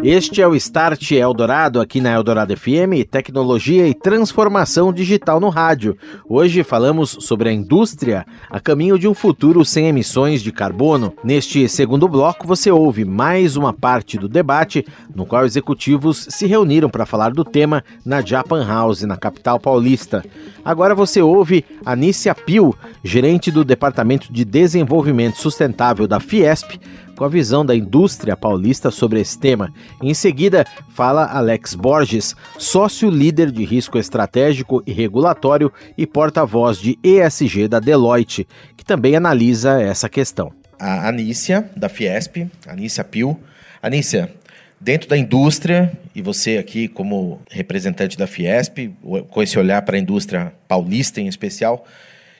Este 0.02 0.40
é 0.40 0.46
o 0.46 0.54
Start 0.54 1.10
Eldorado 1.10 1.80
aqui 1.80 2.00
na 2.00 2.12
Eldorado 2.12 2.56
FM, 2.56 3.02
tecnologia 3.10 3.88
e 3.88 3.92
transformação 3.92 4.92
digital 4.92 5.40
no 5.40 5.48
rádio. 5.48 5.98
Hoje 6.28 6.62
falamos 6.62 7.16
sobre 7.20 7.48
a 7.48 7.52
indústria 7.52 8.24
a 8.48 8.60
caminho 8.60 8.96
de 8.96 9.08
um 9.08 9.12
futuro 9.12 9.64
sem 9.64 9.88
emissões 9.88 10.40
de 10.40 10.52
carbono. 10.52 11.12
Neste 11.24 11.68
segundo 11.68 12.08
bloco 12.08 12.46
você 12.46 12.70
ouve 12.70 13.04
mais 13.04 13.56
uma 13.56 13.72
parte 13.72 14.16
do 14.16 14.28
debate 14.28 14.86
no 15.12 15.26
qual 15.26 15.44
executivos 15.44 16.28
se 16.30 16.46
reuniram 16.46 16.88
para 16.88 17.04
falar 17.04 17.32
do 17.32 17.44
tema 17.44 17.82
na 18.06 18.20
Japan 18.20 18.64
House, 18.64 19.02
na 19.02 19.16
capital 19.16 19.58
paulista. 19.58 20.24
Agora 20.64 20.94
você 20.94 21.20
ouve 21.20 21.64
Anícia 21.84 22.34
Pio, 22.36 22.72
gerente 23.02 23.50
do 23.50 23.64
Departamento 23.64 24.32
de 24.32 24.44
Desenvolvimento 24.44 25.38
Sustentável 25.38 26.06
da 26.06 26.20
Fiesp, 26.20 26.78
com 27.18 27.24
a 27.24 27.28
visão 27.28 27.66
da 27.66 27.74
indústria 27.74 28.36
paulista 28.36 28.92
sobre 28.92 29.20
esse 29.20 29.36
tema. 29.36 29.74
Em 30.00 30.14
seguida, 30.14 30.64
fala 30.90 31.26
Alex 31.26 31.74
Borges, 31.74 32.36
sócio 32.56 33.10
líder 33.10 33.50
de 33.50 33.64
risco 33.64 33.98
estratégico 33.98 34.80
e 34.86 34.92
regulatório 34.92 35.72
e 35.96 36.06
porta-voz 36.06 36.78
de 36.78 36.96
ESG 37.02 37.66
da 37.66 37.80
Deloitte, 37.80 38.46
que 38.76 38.84
também 38.84 39.16
analisa 39.16 39.82
essa 39.82 40.08
questão. 40.08 40.52
A 40.78 41.08
Anícia, 41.08 41.68
da 41.76 41.88
Fiesp, 41.88 42.48
Anícia 42.64 43.02
Pio. 43.02 43.36
Anícia, 43.82 44.32
dentro 44.80 45.08
da 45.08 45.18
indústria, 45.18 45.92
e 46.14 46.22
você 46.22 46.56
aqui 46.56 46.86
como 46.86 47.42
representante 47.50 48.16
da 48.16 48.28
Fiesp, 48.28 48.92
com 49.28 49.42
esse 49.42 49.58
olhar 49.58 49.82
para 49.82 49.96
a 49.96 49.98
indústria 49.98 50.52
paulista 50.68 51.20
em 51.20 51.26
especial, 51.26 51.84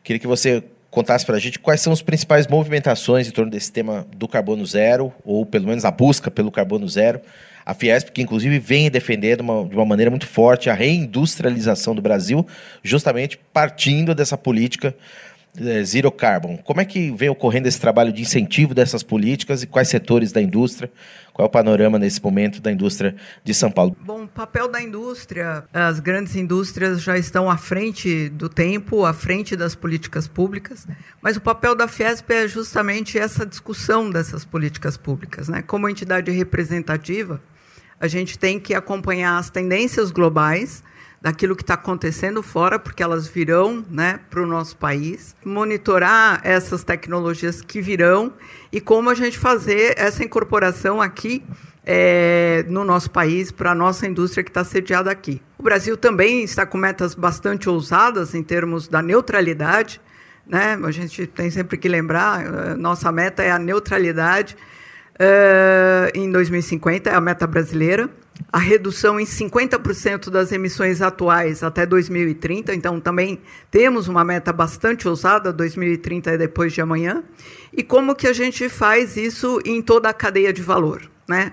queria 0.05 0.21
que 0.21 0.27
você 0.27 0.63
contasse 0.91 1.25
para 1.25 1.37
a 1.37 1.41
gente 1.41 1.59
quais 1.59 1.81
são 1.81 1.93
as 1.93 2.03
principais 2.03 2.47
movimentações 2.47 3.29
em 3.29 3.31
torno 3.31 3.51
desse 3.51 3.71
tema 3.71 4.07
do 4.17 4.27
carbono 4.27 4.65
zero, 4.65 5.13
ou 5.25 5.45
pelo 5.45 5.67
menos 5.67 5.85
a 5.85 5.91
busca 5.91 6.31
pelo 6.31 6.51
carbono 6.51 6.89
zero. 6.89 7.21
A 7.65 7.75
Fiesp, 7.75 8.09
que 8.09 8.23
inclusive 8.23 8.59
vem 8.59 8.91
defender 8.91 9.37
de 9.37 9.43
uma, 9.43 9.69
de 9.69 9.75
uma 9.77 9.85
maneira 9.85 10.11
muito 10.11 10.27
forte 10.27 10.71
a 10.71 10.75
reindustrialização 10.75 11.95
do 11.95 12.01
Brasil, 12.01 12.47
justamente 12.83 13.39
partindo 13.53 14.15
dessa 14.15 14.39
política 14.39 14.95
é, 15.57 15.83
zero 15.85 16.11
carbon. 16.11 16.57
Como 16.59 16.81
é 16.81 16.85
que 16.85 17.11
vem 17.13 17.29
ocorrendo 17.29 17.69
esse 17.69 17.81
trabalho 17.81 18.13
de 18.13 18.23
incentivo 18.23 18.75
dessas 18.75 19.03
políticas 19.03 19.63
e 19.63 19.67
quais 19.67 19.89
setores 19.89 20.33
da 20.33 20.41
indústria? 20.41 20.91
Qual 21.33 21.47
é 21.47 21.49
o 21.49 21.51
panorama 21.51 21.99
nesse 21.99 22.23
momento 22.23 22.61
da 22.61 22.73
indústria 22.73 23.15
de 23.45 23.55
São 23.55 23.71
Paulo? 23.71 23.97
Bom, 24.05 24.25
o 24.25 24.29
papel 24.29 24.69
da 24.69 24.83
indústria, 24.83 25.65
as 25.73 26.01
grandes 26.01 26.35
indústrias 26.35 27.01
já 27.01 27.17
estão 27.17 27.49
à 27.49 27.57
frente 27.57 28.29
do 28.31 28.49
tempo, 28.49 29.05
à 29.05 29.13
frente 29.13 29.55
das 29.55 29.75
políticas 29.75 30.27
públicas, 30.27 30.87
mas 31.23 31.37
o 31.37 31.41
papel 31.41 31.77
da 31.77 31.87
Fiesp 31.87 32.31
é 32.31 32.49
justamente 32.49 33.19
essa 33.19 33.47
discussão 33.47 34.11
dessas 34.11 34.45
políticas 34.45 34.97
públicas. 34.97 35.49
Né? 35.49 35.63
Como 35.63 35.89
entidade 35.89 36.31
representativa, 36.33 37.41
a 38.01 38.09
gente 38.09 38.39
tem 38.39 38.59
que 38.59 38.75
acompanhar 38.75 39.39
as 39.39 39.51
tendências 39.51 40.11
globais 40.11 40.83
daquilo 41.21 41.57
que 41.57 41.63
está 41.63 41.75
acontecendo 41.75 42.43
fora, 42.43 42.79
porque 42.79 43.03
elas 43.03 43.27
virão 43.27 43.85
né, 43.91 44.21
para 44.31 44.41
o 44.43 44.47
nosso 44.47 44.77
país, 44.77 45.35
monitorar 45.45 46.41
essas 46.45 46.85
tecnologias 46.85 47.61
que 47.61 47.81
virão 47.81 48.33
e 48.71 48.81
como 48.81 49.11
a 49.11 49.15
gente 49.15 49.39
fazer 49.39 49.95
essa 49.99 50.23
incorporação 50.23 51.03
aqui 51.03 51.43
é, 51.85 52.65
no 52.69 52.85
nosso 52.85 53.11
país 53.11 53.51
para 53.51 53.73
a 53.73 53.75
nossa 53.75 54.07
indústria 54.07 54.45
que 54.45 54.51
está 54.51 54.63
sediada 54.63 55.11
aqui. 55.11 55.41
O 55.59 55.63
Brasil 55.63 55.97
também 55.97 56.45
está 56.45 56.67
com 56.67 56.79
metas 56.79 57.15
bastante 57.15 57.69
ousadas 57.69 58.35
em 58.35 58.43
termos 58.43 58.87
da 58.87 59.01
neutralidade. 59.01 60.01
Né? 60.47 60.79
A 60.83 60.91
gente 60.91 61.27
tem 61.27 61.51
sempre 61.51 61.77
que 61.77 61.89
lembrar, 61.89 62.45
eh, 62.45 62.75
nossa 62.75 63.11
meta 63.11 63.43
é 63.43 63.51
a 63.51 63.59
neutralidade 63.59 64.57
uh, 65.21 66.11
em 66.15 66.31
2050, 66.31 67.11
é 67.11 67.15
a 67.15 67.21
meta 67.21 67.47
brasileira 67.47 68.11
a 68.53 68.59
redução 68.59 69.19
em 69.19 69.25
50% 69.25 70.31
das 70.31 70.53
emissões 70.53 71.03
atuais 71.03 71.63
até 71.63 71.85
2030. 71.85 72.75
Então, 72.75 73.01
também 73.01 73.41
temos 73.71 74.09
uma 74.09 74.25
meta 74.25 74.53
bastante 74.53 75.09
ousada, 75.09 75.53
2030 75.53 76.31
é 76.31 76.39
depois 76.39 76.73
de 76.73 76.81
amanhã. 76.81 77.23
E 77.73 77.83
como 77.83 78.15
que 78.15 78.27
a 78.27 78.33
gente 78.33 78.69
faz 78.69 79.17
isso 79.17 79.61
em 79.65 79.83
toda 79.83 80.09
a 80.09 80.15
cadeia 80.15 80.53
de 80.53 80.63
valor, 80.63 81.03
né? 81.29 81.53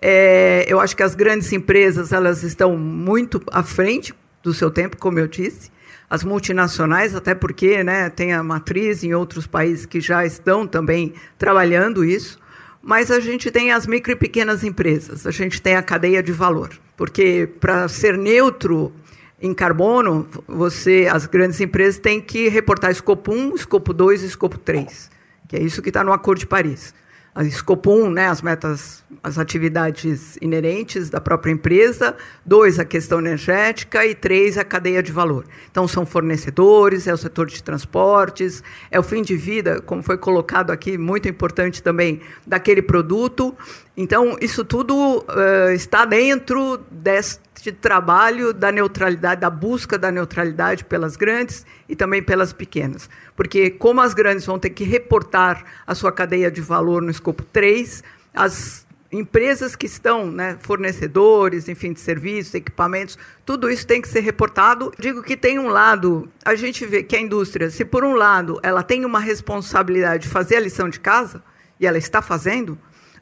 É, 0.00 0.64
eu 0.68 0.78
acho 0.78 0.96
que 0.96 1.02
as 1.02 1.16
grandes 1.16 1.52
empresas 1.52 2.12
elas 2.12 2.44
estão 2.44 2.76
muito 2.76 3.42
à 3.50 3.64
frente 3.64 4.14
do 4.42 4.54
seu 4.54 4.70
tempo, 4.70 4.96
como 4.96 5.18
eu 5.18 5.26
disse. 5.26 5.72
As 6.08 6.22
multinacionais, 6.22 7.16
até 7.16 7.34
porque 7.34 7.82
né, 7.82 8.08
tem 8.08 8.32
a 8.32 8.42
matriz 8.42 9.02
em 9.02 9.12
outros 9.12 9.46
países 9.46 9.84
que 9.84 10.00
já 10.00 10.24
estão 10.24 10.66
também 10.66 11.12
trabalhando 11.36 12.04
isso 12.04 12.38
mas 12.82 13.10
a 13.10 13.20
gente 13.20 13.50
tem 13.50 13.72
as 13.72 13.86
micro 13.86 14.12
e 14.12 14.16
pequenas 14.16 14.64
empresas, 14.64 15.26
a 15.26 15.30
gente 15.30 15.60
tem 15.60 15.76
a 15.76 15.82
cadeia 15.82 16.22
de 16.22 16.32
valor, 16.32 16.70
porque 16.96 17.48
para 17.60 17.88
ser 17.88 18.16
neutro 18.16 18.92
em 19.40 19.54
carbono, 19.54 20.26
você, 20.46 21.08
as 21.10 21.26
grandes 21.26 21.60
empresas 21.60 22.00
têm 22.00 22.20
que 22.20 22.48
reportar 22.48 22.90
escopo 22.90 23.32
1, 23.32 23.54
escopo 23.54 23.92
2 23.92 24.22
e 24.22 24.26
escopo 24.26 24.58
3, 24.58 25.10
que 25.48 25.56
é 25.56 25.62
isso 25.62 25.80
que 25.80 25.90
está 25.90 26.02
no 26.02 26.12
Acordo 26.12 26.40
de 26.40 26.46
Paris 26.46 26.94
a 27.38 27.44
escopo 27.44 27.92
1, 27.92 28.10
né, 28.10 28.26
as 28.26 28.42
metas, 28.42 29.04
as 29.22 29.38
atividades 29.38 30.36
inerentes 30.42 31.08
da 31.08 31.20
própria 31.20 31.52
empresa, 31.52 32.16
dois, 32.44 32.80
a 32.80 32.84
questão 32.84 33.20
energética 33.20 34.04
e 34.04 34.12
três, 34.12 34.58
a 34.58 34.64
cadeia 34.64 35.00
de 35.00 35.12
valor. 35.12 35.44
Então, 35.70 35.86
são 35.86 36.04
fornecedores, 36.04 37.06
é 37.06 37.14
o 37.14 37.16
setor 37.16 37.46
de 37.46 37.62
transportes, 37.62 38.60
é 38.90 38.98
o 38.98 39.04
fim 39.04 39.22
de 39.22 39.36
vida, 39.36 39.80
como 39.80 40.02
foi 40.02 40.18
colocado 40.18 40.72
aqui, 40.72 40.98
muito 40.98 41.28
importante 41.28 41.80
também, 41.80 42.20
daquele 42.44 42.82
produto. 42.82 43.56
Então, 44.00 44.36
isso 44.40 44.64
tudo 44.64 44.94
uh, 44.94 45.72
está 45.74 46.04
dentro 46.04 46.78
deste 46.88 47.72
trabalho 47.72 48.54
da 48.54 48.70
neutralidade, 48.70 49.40
da 49.40 49.50
busca 49.50 49.98
da 49.98 50.08
neutralidade 50.12 50.84
pelas 50.84 51.16
grandes 51.16 51.66
e 51.88 51.96
também 51.96 52.22
pelas 52.22 52.52
pequenas. 52.52 53.10
Porque, 53.34 53.70
como 53.70 54.00
as 54.00 54.14
grandes 54.14 54.46
vão 54.46 54.56
ter 54.56 54.70
que 54.70 54.84
reportar 54.84 55.64
a 55.84 55.96
sua 55.96 56.12
cadeia 56.12 56.48
de 56.48 56.60
valor 56.60 57.02
no 57.02 57.10
escopo 57.10 57.42
3, 57.42 58.04
as 58.32 58.86
empresas 59.10 59.74
que 59.74 59.86
estão, 59.86 60.30
né, 60.30 60.56
fornecedores, 60.60 61.68
enfim, 61.68 61.92
de 61.92 61.98
serviços, 61.98 62.54
equipamentos, 62.54 63.18
tudo 63.44 63.68
isso 63.68 63.84
tem 63.84 64.00
que 64.00 64.06
ser 64.06 64.20
reportado. 64.20 64.92
Digo 64.96 65.24
que 65.24 65.36
tem 65.36 65.58
um 65.58 65.70
lado, 65.70 66.28
a 66.44 66.54
gente 66.54 66.86
vê 66.86 67.02
que 67.02 67.16
a 67.16 67.20
indústria, 67.20 67.68
se 67.68 67.84
por 67.84 68.04
um 68.04 68.14
lado 68.14 68.60
ela 68.62 68.84
tem 68.84 69.04
uma 69.04 69.18
responsabilidade 69.18 70.22
de 70.22 70.28
fazer 70.28 70.54
a 70.54 70.60
lição 70.60 70.88
de 70.88 71.00
casa, 71.00 71.42
e 71.80 71.86
ela 71.86 71.98
está 71.98 72.20
fazendo, 72.20 72.78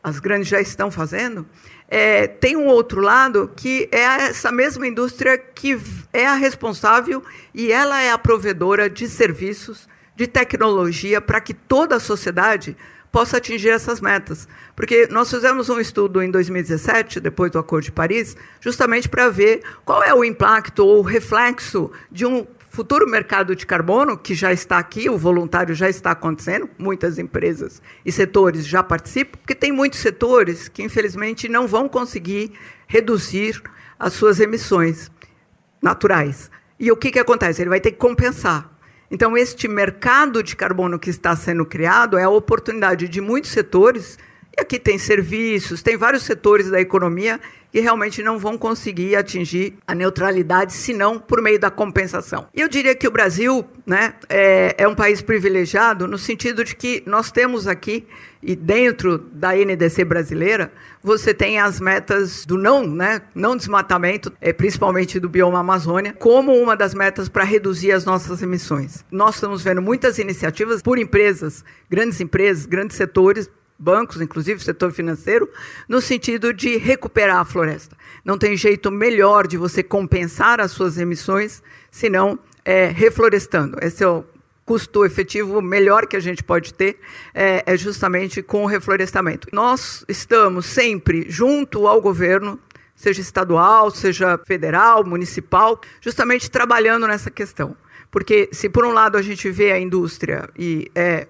as 0.06 0.20
grandes 0.20 0.46
já 0.46 0.60
estão 0.60 0.88
fazendo, 0.88 1.44
é, 1.88 2.28
tem 2.28 2.56
um 2.56 2.68
outro 2.68 3.00
lado 3.00 3.50
que 3.56 3.88
é 3.90 4.02
essa 4.28 4.52
mesma 4.52 4.86
indústria 4.86 5.36
que 5.36 5.76
é 6.12 6.24
a 6.24 6.34
responsável 6.34 7.24
e 7.52 7.72
ela 7.72 8.00
é 8.00 8.12
a 8.12 8.16
provedora 8.16 8.88
de 8.88 9.08
serviços, 9.08 9.88
de 10.14 10.28
tecnologia 10.28 11.20
para 11.20 11.40
que 11.40 11.52
toda 11.52 11.96
a 11.96 12.00
sociedade 12.00 12.76
possa 13.10 13.38
atingir 13.38 13.70
essas 13.70 14.00
metas. 14.00 14.46
Porque 14.76 15.08
nós 15.10 15.28
fizemos 15.28 15.68
um 15.68 15.80
estudo 15.80 16.22
em 16.22 16.30
2017, 16.30 17.18
depois 17.18 17.50
do 17.50 17.58
Acordo 17.58 17.86
de 17.86 17.92
Paris, 17.92 18.36
justamente 18.60 19.08
para 19.08 19.28
ver 19.28 19.60
qual 19.84 20.04
é 20.04 20.14
o 20.14 20.24
impacto 20.24 20.86
ou 20.86 21.02
reflexo 21.02 21.90
de 22.12 22.24
um 22.24 22.46
futuro 22.76 23.08
mercado 23.08 23.56
de 23.56 23.64
carbono, 23.64 24.18
que 24.18 24.34
já 24.34 24.52
está 24.52 24.76
aqui, 24.76 25.08
o 25.08 25.16
voluntário 25.16 25.74
já 25.74 25.88
está 25.88 26.10
acontecendo, 26.10 26.68
muitas 26.78 27.18
empresas 27.18 27.80
e 28.04 28.12
setores 28.12 28.66
já 28.66 28.82
participam, 28.82 29.38
porque 29.38 29.54
tem 29.54 29.72
muitos 29.72 29.98
setores 29.98 30.68
que, 30.68 30.82
infelizmente, 30.82 31.48
não 31.48 31.66
vão 31.66 31.88
conseguir 31.88 32.52
reduzir 32.86 33.62
as 33.98 34.12
suas 34.12 34.40
emissões 34.40 35.10
naturais. 35.80 36.50
E 36.78 36.92
o 36.92 36.96
que, 36.98 37.10
que 37.10 37.18
acontece? 37.18 37.62
Ele 37.62 37.70
vai 37.70 37.80
ter 37.80 37.92
que 37.92 37.96
compensar. 37.96 38.70
Então, 39.10 39.38
este 39.38 39.66
mercado 39.66 40.42
de 40.42 40.54
carbono 40.54 40.98
que 40.98 41.08
está 41.08 41.34
sendo 41.34 41.64
criado 41.64 42.18
é 42.18 42.24
a 42.24 42.28
oportunidade 42.28 43.08
de 43.08 43.22
muitos 43.22 43.52
setores, 43.52 44.18
e 44.56 44.62
aqui 44.62 44.78
tem 44.78 44.98
serviços, 44.98 45.82
tem 45.82 45.96
vários 45.96 46.22
setores 46.22 46.70
da 46.70 46.80
economia 46.80 47.38
que 47.70 47.80
realmente 47.80 48.22
não 48.22 48.38
vão 48.38 48.56
conseguir 48.56 49.16
atingir 49.16 49.74
a 49.86 49.94
neutralidade, 49.94 50.72
senão 50.72 51.18
por 51.18 51.42
meio 51.42 51.58
da 51.58 51.70
compensação. 51.70 52.46
E 52.54 52.62
eu 52.62 52.68
diria 52.68 52.94
que 52.94 53.06
o 53.06 53.10
Brasil 53.10 53.66
né, 53.84 54.14
é, 54.30 54.74
é 54.78 54.88
um 54.88 54.94
país 54.94 55.20
privilegiado 55.20 56.08
no 56.08 56.16
sentido 56.16 56.64
de 56.64 56.74
que 56.74 57.02
nós 57.04 57.30
temos 57.30 57.68
aqui, 57.68 58.06
e 58.42 58.56
dentro 58.56 59.18
da 59.18 59.54
NDC 59.54 60.04
brasileira, 60.04 60.72
você 61.02 61.34
tem 61.34 61.58
as 61.58 61.78
metas 61.78 62.46
do 62.46 62.56
não, 62.56 62.86
né, 62.86 63.20
não 63.34 63.56
desmatamento, 63.56 64.32
é, 64.40 64.54
principalmente 64.54 65.20
do 65.20 65.28
bioma 65.28 65.58
Amazônia, 65.58 66.14
como 66.18 66.54
uma 66.54 66.74
das 66.74 66.94
metas 66.94 67.28
para 67.28 67.44
reduzir 67.44 67.92
as 67.92 68.06
nossas 68.06 68.40
emissões. 68.42 69.04
Nós 69.10 69.34
estamos 69.34 69.62
vendo 69.62 69.82
muitas 69.82 70.18
iniciativas 70.18 70.80
por 70.80 70.98
empresas, 70.98 71.62
grandes 71.90 72.20
empresas, 72.20 72.64
grandes 72.64 72.96
setores, 72.96 73.50
bancos, 73.78 74.20
inclusive 74.20 74.60
o 74.60 74.64
setor 74.64 74.92
financeiro, 74.92 75.48
no 75.88 76.00
sentido 76.00 76.52
de 76.52 76.76
recuperar 76.76 77.38
a 77.38 77.44
floresta. 77.44 77.96
Não 78.24 78.38
tem 78.38 78.56
jeito 78.56 78.90
melhor 78.90 79.46
de 79.46 79.56
você 79.56 79.82
compensar 79.82 80.60
as 80.60 80.70
suas 80.70 80.98
emissões, 80.98 81.62
senão 81.90 82.38
é, 82.64 82.86
reflorestando. 82.86 83.78
Esse 83.80 84.02
é 84.02 84.08
o 84.08 84.24
custo 84.64 85.04
efetivo 85.04 85.62
melhor 85.62 86.06
que 86.06 86.16
a 86.16 86.20
gente 86.20 86.42
pode 86.42 86.74
ter, 86.74 86.98
é, 87.32 87.62
é 87.64 87.76
justamente 87.76 88.42
com 88.42 88.64
o 88.64 88.66
reflorestamento. 88.66 89.46
Nós 89.52 90.04
estamos 90.08 90.66
sempre 90.66 91.26
junto 91.28 91.86
ao 91.86 92.00
governo, 92.00 92.58
seja 92.96 93.20
estadual, 93.20 93.92
seja 93.92 94.36
federal, 94.44 95.04
municipal, 95.06 95.80
justamente 96.00 96.50
trabalhando 96.50 97.06
nessa 97.06 97.30
questão. 97.30 97.76
Porque 98.10 98.48
se 98.50 98.68
por 98.68 98.84
um 98.84 98.92
lado 98.92 99.16
a 99.16 99.22
gente 99.22 99.48
vê 99.50 99.70
a 99.70 99.78
indústria 99.78 100.48
e 100.58 100.90
é 100.94 101.28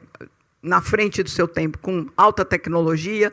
na 0.67 0.81
frente 0.81 1.23
do 1.23 1.31
seu 1.31 1.47
tempo, 1.47 1.79
com 1.79 2.09
alta 2.17 2.45
tecnologia, 2.45 3.33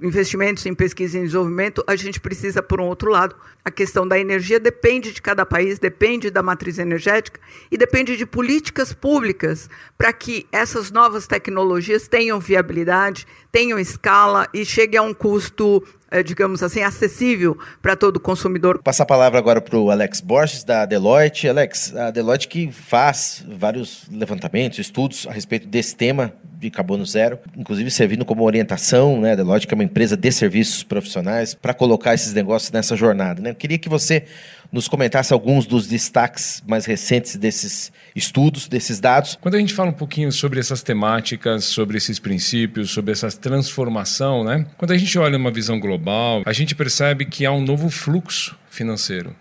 investimentos 0.00 0.64
em 0.64 0.74
pesquisa 0.74 1.18
e 1.18 1.22
desenvolvimento, 1.22 1.82
a 1.86 1.96
gente 1.96 2.20
precisa, 2.20 2.62
por 2.62 2.80
um 2.80 2.84
outro 2.84 3.10
lado, 3.10 3.34
a 3.64 3.70
questão 3.70 4.06
da 4.06 4.18
energia 4.18 4.60
depende 4.60 5.12
de 5.12 5.20
cada 5.20 5.44
país, 5.44 5.78
depende 5.78 6.30
da 6.30 6.42
matriz 6.42 6.78
energética 6.78 7.40
e 7.70 7.76
depende 7.76 8.16
de 8.16 8.24
políticas 8.24 8.92
públicas 8.92 9.68
para 9.96 10.12
que 10.12 10.46
essas 10.52 10.90
novas 10.90 11.26
tecnologias 11.26 12.06
tenham 12.06 12.38
viabilidade, 12.38 13.26
tenham 13.50 13.78
escala 13.78 14.46
e 14.54 14.64
cheguem 14.64 15.00
a 15.00 15.02
um 15.02 15.12
custo 15.12 15.82
é, 16.10 16.22
digamos 16.22 16.62
assim, 16.62 16.80
acessível 16.80 17.58
para 17.82 17.94
todo 17.94 18.18
consumidor. 18.18 18.80
Passar 18.82 19.02
a 19.02 19.06
palavra 19.06 19.38
agora 19.38 19.60
para 19.60 19.76
o 19.76 19.90
Alex 19.90 20.22
Borges, 20.22 20.64
da 20.64 20.86
Deloitte. 20.86 21.46
Alex, 21.46 21.94
a 21.94 22.10
Deloitte 22.10 22.48
que 22.48 22.72
faz 22.72 23.44
vários 23.46 24.08
levantamentos, 24.10 24.78
estudos 24.78 25.26
a 25.26 25.32
respeito 25.32 25.68
desse 25.68 25.94
tema 25.94 26.32
de 26.58 26.70
carbono 26.70 27.06
zero, 27.06 27.38
inclusive 27.56 27.88
servindo 27.90 28.24
como 28.24 28.42
orientação, 28.42 29.20
né? 29.20 29.32
A 29.32 29.36
Deloitte 29.36 29.66
que 29.66 29.72
é 29.72 29.76
uma 29.76 29.84
empresa 29.84 30.16
de 30.16 30.32
serviços 30.32 30.82
profissionais 30.82 31.54
para 31.54 31.72
colocar 31.72 32.14
esses 32.14 32.34
negócios 32.34 32.72
nessa 32.72 32.96
jornada. 32.96 33.40
Né? 33.40 33.50
Eu 33.50 33.54
queria 33.54 33.78
que 33.78 33.88
você 33.88 34.24
nos 34.72 34.88
comentasse 34.88 35.32
alguns 35.32 35.66
dos 35.66 35.86
destaques 35.86 36.62
mais 36.66 36.84
recentes 36.84 37.36
desses 37.36 37.92
estudos, 38.14 38.66
desses 38.66 38.98
dados. 38.98 39.38
Quando 39.40 39.54
a 39.54 39.58
gente 39.58 39.72
fala 39.72 39.90
um 39.90 39.94
pouquinho 39.94 40.32
sobre 40.32 40.58
essas 40.58 40.82
temáticas, 40.82 41.64
sobre 41.64 41.96
esses 41.96 42.18
princípios, 42.18 42.90
sobre 42.90 43.12
essa 43.12 43.30
transformação, 43.30 44.42
né? 44.42 44.66
Quando 44.76 44.90
a 44.90 44.98
gente 44.98 45.16
olha 45.16 45.38
uma 45.38 45.52
visão 45.52 45.78
global, 45.78 46.42
a 46.44 46.52
gente 46.52 46.74
percebe 46.74 47.24
que 47.24 47.46
há 47.46 47.52
um 47.52 47.62
novo 47.62 47.88
fluxo 47.88 48.58
financeiro. 48.68 49.34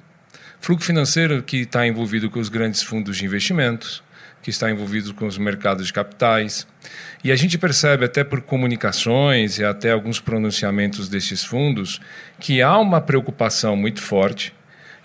Fluxo 0.62 0.86
financeiro 0.86 1.42
que 1.42 1.62
está 1.62 1.88
envolvido 1.88 2.30
com 2.30 2.40
os 2.40 2.50
grandes 2.50 2.84
fundos 2.84 3.18
de 3.18 3.26
investimentos, 3.26 4.04
que 4.42 4.50
está 4.50 4.72
envolvido 4.72 5.14
com 5.14 5.28
os 5.28 5.38
mercados 5.38 5.88
de 5.88 5.94
capitais. 5.94 6.66
E 7.24 7.32
a 7.32 7.36
gente 7.36 7.58
percebe 7.58 8.06
até 8.06 8.24
por 8.24 8.42
comunicações 8.42 9.58
e 9.58 9.66
até 9.66 9.92
alguns 9.92 10.20
pronunciamentos 10.20 11.10
desses 11.10 11.44
fundos 11.44 12.00
que 12.40 12.62
há 12.62 12.78
uma 12.78 13.02
preocupação 13.02 13.76
muito 13.76 14.02
forte 14.02 14.54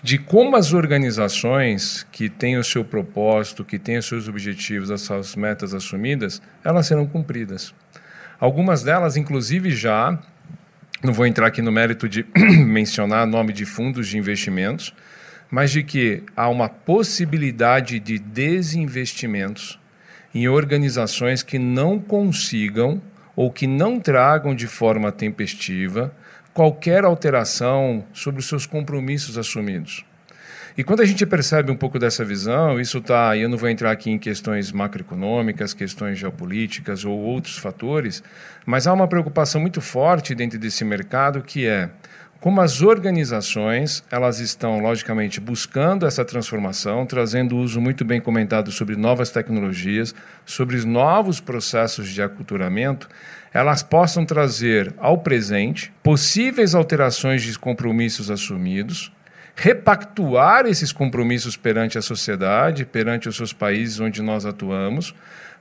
de 0.03 0.17
como 0.17 0.57
as 0.57 0.73
organizações 0.73 2.05
que 2.11 2.29
têm 2.29 2.57
o 2.57 2.63
seu 2.63 2.83
propósito, 2.83 3.63
que 3.63 3.79
têm 3.79 3.97
os 3.97 4.05
seus 4.05 4.27
objetivos, 4.27 4.91
as 4.91 5.01
suas 5.01 5.33
metas 5.33 5.73
assumidas, 5.73 6.41
elas 6.61 6.87
serão 6.87 7.07
cumpridas. 7.07 7.73
Algumas 8.37 8.83
delas, 8.83 9.15
inclusive, 9.15 9.71
já, 9.71 10.19
não 11.01 11.13
vou 11.13 11.25
entrar 11.25 11.47
aqui 11.47 11.61
no 11.61 11.71
mérito 11.71 12.09
de 12.09 12.25
mencionar 12.35 13.25
nome 13.25 13.53
de 13.53 13.65
fundos 13.65 14.09
de 14.09 14.17
investimentos, 14.17 14.93
mas 15.49 15.71
de 15.71 15.83
que 15.83 16.23
há 16.35 16.49
uma 16.49 16.67
possibilidade 16.67 17.97
de 17.97 18.19
desinvestimentos 18.19 19.79
em 20.33 20.47
organizações 20.47 21.43
que 21.43 21.59
não 21.59 21.99
consigam 21.99 23.01
ou 23.35 23.51
que 23.51 23.67
não 23.67 23.99
tragam 23.99 24.55
de 24.55 24.67
forma 24.67 25.11
tempestiva 25.11 26.13
qualquer 26.53 27.03
alteração 27.03 28.05
sobre 28.13 28.39
os 28.39 28.47
seus 28.47 28.65
compromissos 28.65 29.37
assumidos. 29.37 30.05
E 30.75 30.83
quando 30.83 31.01
a 31.01 31.05
gente 31.05 31.23
percebe 31.25 31.71
um 31.71 31.75
pouco 31.75 31.99
dessa 31.99 32.25
visão, 32.25 32.79
isso 32.79 32.97
está, 32.97 33.37
eu 33.37 33.47
não 33.47 33.57
vou 33.57 33.69
entrar 33.69 33.91
aqui 33.91 34.09
em 34.09 34.17
questões 34.17 34.71
macroeconômicas, 34.71 35.71
questões 35.71 36.17
geopolíticas 36.17 37.05
ou 37.05 37.15
outros 37.15 37.57
fatores, 37.57 38.23
mas 38.65 38.87
há 38.87 38.93
uma 38.93 39.07
preocupação 39.07 39.61
muito 39.61 39.81
forte 39.81 40.33
dentro 40.33 40.57
desse 40.57 40.83
mercado 40.83 41.43
que 41.43 41.67
é 41.67 41.91
como 42.43 42.59
as 42.59 42.81
organizações 42.81 44.03
elas 44.11 44.41
estão 44.41 44.81
logicamente 44.81 45.39
buscando 45.39 46.05
essa 46.05 46.25
transformação, 46.25 47.05
trazendo 47.05 47.55
uso 47.55 47.79
muito 47.79 48.03
bem 48.03 48.19
comentado 48.19 48.69
sobre 48.69 48.97
novas 48.97 49.29
tecnologias, 49.29 50.13
sobre 50.45 50.75
os 50.75 50.83
novos 50.83 51.39
processos 51.39 52.09
de 52.09 52.21
aculturamento, 52.21 53.07
elas 53.53 53.81
possam 53.81 54.25
trazer 54.25 54.93
ao 54.97 55.19
presente 55.19 55.93
possíveis 56.03 56.75
alterações 56.75 57.43
de 57.43 57.57
compromissos 57.57 58.29
assumidos, 58.29 59.09
repactuar 59.55 60.65
esses 60.65 60.91
compromissos 60.91 61.55
perante 61.55 61.97
a 61.97 62.01
sociedade, 62.01 62.83
perante 62.83 63.29
os 63.29 63.37
seus 63.37 63.53
países 63.53 64.01
onde 64.01 64.21
nós 64.21 64.45
atuamos, 64.45 65.15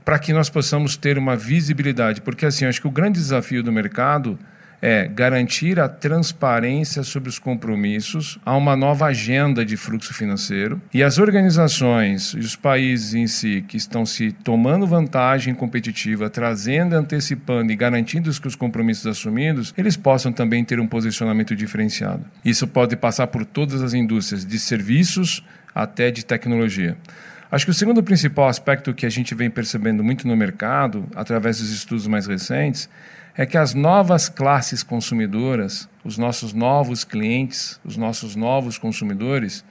para 0.04 0.18
que 0.18 0.32
nós 0.32 0.50
possamos 0.50 0.96
ter 0.96 1.16
uma 1.16 1.36
visibilidade, 1.36 2.20
porque 2.20 2.44
assim, 2.44 2.64
acho 2.64 2.80
que 2.80 2.88
o 2.88 2.90
grande 2.90 3.20
desafio 3.20 3.62
do 3.62 3.70
mercado 3.70 4.36
é 4.82 5.06
garantir 5.06 5.78
a 5.78 5.88
transparência 5.88 7.04
sobre 7.04 7.28
os 7.28 7.38
compromissos, 7.38 8.40
a 8.44 8.56
uma 8.56 8.74
nova 8.74 9.06
agenda 9.06 9.64
de 9.64 9.76
fluxo 9.76 10.12
financeiro 10.12 10.82
e 10.92 11.04
as 11.04 11.18
organizações 11.18 12.34
e 12.34 12.40
os 12.40 12.56
países 12.56 13.14
em 13.14 13.28
si 13.28 13.64
que 13.66 13.76
estão 13.76 14.04
se 14.04 14.32
tomando 14.32 14.84
vantagem 14.84 15.54
competitiva, 15.54 16.28
trazendo, 16.28 16.96
antecipando 16.96 17.70
e 17.70 17.76
garantindo 17.76 18.32
que 18.32 18.48
os 18.48 18.56
compromissos 18.56 19.06
assumidos, 19.06 19.72
eles 19.76 19.96
possam 19.96 20.32
também 20.32 20.64
ter 20.64 20.80
um 20.80 20.86
posicionamento 20.86 21.54
diferenciado. 21.54 22.24
Isso 22.44 22.66
pode 22.66 22.96
passar 22.96 23.28
por 23.28 23.44
todas 23.44 23.82
as 23.82 23.94
indústrias, 23.94 24.44
de 24.44 24.58
serviços 24.58 25.44
até 25.72 26.10
de 26.10 26.24
tecnologia. 26.24 26.96
Acho 27.52 27.66
que 27.66 27.70
o 27.70 27.74
segundo 27.74 28.02
principal 28.02 28.48
aspecto 28.48 28.94
que 28.94 29.04
a 29.04 29.10
gente 29.10 29.34
vem 29.34 29.50
percebendo 29.50 30.02
muito 30.02 30.26
no 30.26 30.34
mercado, 30.34 31.06
através 31.14 31.58
dos 31.58 31.70
estudos 31.70 32.06
mais 32.06 32.26
recentes, 32.26 32.88
é 33.36 33.46
que 33.46 33.56
as 33.56 33.74
novas 33.74 34.28
classes 34.28 34.82
consumidoras, 34.82 35.88
os 36.04 36.18
nossos 36.18 36.52
novos 36.52 37.04
clientes, 37.04 37.80
os 37.84 37.96
nossos 37.96 38.36
novos 38.36 38.76
consumidores, 38.76 39.64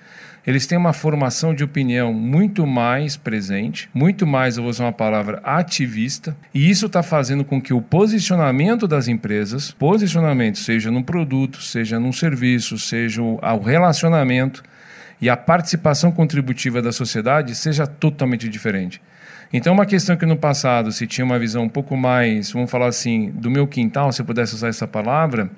eles 0.46 0.66
têm 0.66 0.78
uma 0.78 0.94
formação 0.94 1.54
de 1.54 1.64
opinião 1.64 2.12
muito 2.12 2.66
mais 2.66 3.16
presente, 3.16 3.88
muito 3.94 4.26
mais, 4.26 4.58
eu 4.58 4.64
vou 4.64 4.72
usar 4.72 4.86
uma 4.86 4.92
palavra, 4.92 5.40
ativista, 5.44 6.36
e 6.54 6.68
isso 6.70 6.88
está 6.88 7.04
fazendo 7.04 7.46
com 7.46 7.62
que 7.62 7.74
o 7.74 7.82
posicionamento 7.82 8.88
das 8.88 9.08
empresas, 9.08 9.72
posicionamento 9.72 10.58
seja 10.58 10.90
num 10.90 11.04
produto, 11.04 11.62
seja 11.62 12.00
num 12.00 12.12
serviço, 12.12 12.80
seja 12.80 13.22
o 13.22 13.60
relacionamento 13.60 14.64
e 15.22 15.30
a 15.30 15.38
participação 15.38 16.12
contributiva 16.12 16.82
da 16.82 16.92
sociedade 16.92 17.54
seja 17.54 17.86
totalmente 17.86 18.50
diferente. 18.50 19.00
Então, 19.54 19.74
uma 19.74 19.86
questão 19.86 20.16
que 20.16 20.26
no 20.26 20.38
passado 20.38 20.92
se 20.92 21.06
tinha 21.06 21.26
uma 21.26 21.38
visão 21.38 21.64
um 21.64 21.70
pouco 21.70 21.98
mais, 21.98 22.52
vamos 22.52 22.72
falar 22.72 22.88
assim, 22.88 23.32
do 23.32 23.52
meu 23.52 23.68
quintal, 23.68 24.12
se 24.12 24.22
eu 24.22 24.26
pudesse 24.26 24.56
usar 24.56 24.70
essa 24.70 24.88
palavra, 24.88 25.50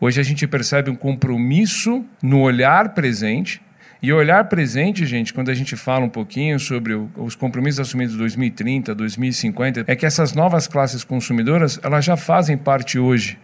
hoje 0.00 0.20
a 0.20 0.22
gente 0.22 0.46
percebe 0.46 0.90
um 0.90 0.94
compromisso 0.94 2.04
no 2.22 2.40
olhar 2.40 2.90
presente. 2.90 3.60
E 4.00 4.12
olhar 4.12 4.48
presente, 4.48 5.06
gente, 5.06 5.32
quando 5.32 5.48
a 5.48 5.54
gente 5.54 5.76
fala 5.76 6.04
um 6.04 6.08
pouquinho 6.08 6.58
sobre 6.58 6.92
os 7.16 7.36
compromissos 7.36 7.78
assumidos 7.78 8.16
em 8.16 8.18
2030, 8.18 8.96
2050, 8.96 9.84
é 9.86 9.94
que 9.94 10.04
essas 10.04 10.34
novas 10.34 10.66
classes 10.66 11.04
consumidoras, 11.04 11.78
elas 11.84 12.04
já 12.04 12.16
fazem 12.16 12.58
parte 12.58 12.98
hoje 12.98 13.38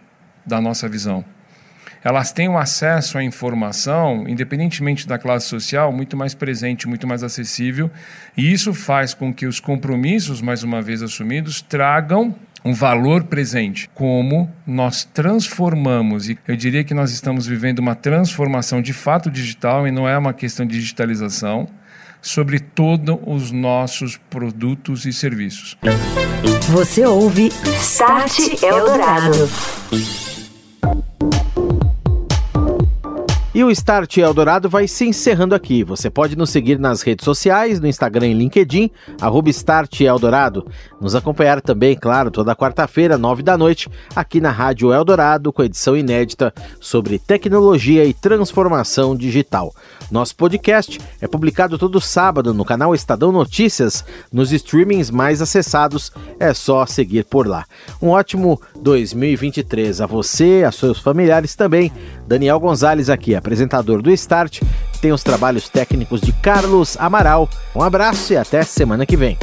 da 0.45 0.59
nossa 0.59 0.89
visão. 0.89 1.23
Elas 2.03 2.31
têm 2.31 2.47
um 2.47 2.57
acesso 2.57 3.17
à 3.17 3.23
informação, 3.23 4.25
independentemente 4.27 5.07
da 5.07 5.17
classe 5.17 5.47
social, 5.47 5.91
muito 5.91 6.15
mais 6.15 6.33
presente, 6.33 6.87
muito 6.87 7.07
mais 7.07 7.23
acessível, 7.23 7.91
e 8.37 8.51
isso 8.51 8.73
faz 8.73 9.13
com 9.13 9.33
que 9.33 9.45
os 9.45 9.59
compromissos, 9.59 10.41
mais 10.41 10.63
uma 10.63 10.81
vez 10.81 11.01
assumidos, 11.01 11.61
tragam 11.61 12.35
um 12.63 12.73
valor 12.73 13.23
presente, 13.23 13.89
como 13.93 14.49
nós 14.67 15.05
transformamos, 15.05 16.29
e 16.29 16.37
eu 16.47 16.55
diria 16.55 16.83
que 16.83 16.93
nós 16.93 17.11
estamos 17.11 17.47
vivendo 17.47 17.79
uma 17.79 17.95
transformação 17.95 18.81
de 18.81 18.93
fato 18.93 19.31
digital 19.31 19.87
e 19.87 19.91
não 19.91 20.07
é 20.07 20.17
uma 20.17 20.33
questão 20.33 20.65
de 20.65 20.77
digitalização, 20.77 21.67
sobre 22.21 22.59
todos 22.59 23.17
os 23.25 23.51
nossos 23.51 24.17
produtos 24.29 25.05
e 25.05 25.13
serviços. 25.13 25.77
Você 26.69 27.05
ouve 27.05 27.49
Start 27.79 28.61
Eldorado. 28.61 29.49
E 33.59 33.63
o 33.65 33.69
Start 33.69 34.15
Eldorado 34.15 34.69
vai 34.69 34.87
se 34.87 35.05
encerrando 35.05 35.53
aqui. 35.53 35.83
Você 35.83 36.09
pode 36.09 36.33
nos 36.37 36.49
seguir 36.49 36.79
nas 36.79 37.01
redes 37.01 37.25
sociais, 37.25 37.77
no 37.77 37.87
Instagram 37.87 38.27
e 38.27 38.33
LinkedIn, 38.33 38.89
arroba 39.19 39.49
Start 39.49 39.99
Eldorado. 39.99 40.65
Nos 41.01 41.13
acompanhar 41.13 41.59
também, 41.59 41.93
claro, 41.93 42.31
toda 42.31 42.55
quarta-feira, 42.55 43.17
nove 43.17 43.43
da 43.43 43.57
noite, 43.57 43.89
aqui 44.15 44.39
na 44.39 44.49
Rádio 44.49 44.93
Eldorado, 44.93 45.51
com 45.51 45.61
edição 45.61 45.97
inédita 45.97 46.53
sobre 46.79 47.19
tecnologia 47.19 48.05
e 48.05 48.13
transformação 48.13 49.13
digital. 49.13 49.73
Nosso 50.09 50.35
podcast 50.37 50.97
é 51.21 51.27
publicado 51.27 51.77
todo 51.77 51.99
sábado 51.99 52.53
no 52.53 52.63
canal 52.65 52.95
Estadão 52.95 53.31
Notícias, 53.31 54.05
nos 54.31 54.53
streamings 54.53 55.11
mais 55.11 55.41
acessados. 55.41 56.13
É 56.39 56.53
só 56.53 56.85
seguir 56.85 57.25
por 57.25 57.45
lá. 57.45 57.65
Um 58.01 58.07
ótimo 58.07 58.59
2023 58.81 59.99
a 59.99 60.07
você, 60.07 60.63
a 60.65 60.71
seus 60.71 60.99
familiares 60.99 61.55
também. 61.55 61.91
Daniel 62.25 62.59
Gonzalez 62.59 63.09
aqui, 63.09 63.35
apresentador 63.49 64.03
do 64.03 64.11
Start, 64.11 64.61
tem 65.01 65.11
os 65.11 65.23
trabalhos 65.23 65.67
técnicos 65.67 66.21
de 66.21 66.31
Carlos 66.31 66.95
Amaral. 66.99 67.49
Um 67.75 67.81
abraço 67.81 68.33
e 68.33 68.37
até 68.37 68.61
semana 68.61 69.07
que 69.07 69.17
vem. 69.17 69.37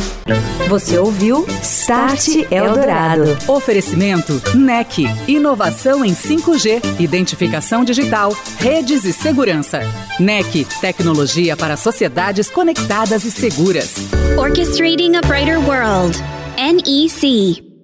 Você 0.68 0.96
ouviu 0.96 1.44
Start 1.62 2.28
Eldorado. 2.50 3.36
Oferecimento 3.48 4.40
NEC. 4.54 5.06
Inovação 5.26 6.04
em 6.04 6.14
5G, 6.14 7.00
identificação 7.00 7.84
digital, 7.84 8.32
redes 8.58 9.04
e 9.04 9.12
segurança. 9.12 9.80
NEC. 10.20 10.66
Tecnologia 10.80 11.56
para 11.56 11.76
sociedades 11.76 12.48
conectadas 12.48 13.24
e 13.24 13.30
seguras. 13.30 13.94
Orchestrating 14.38 15.16
a 15.16 15.20
Brighter 15.26 15.58
World. 15.58 16.16
NEC. 16.56 17.75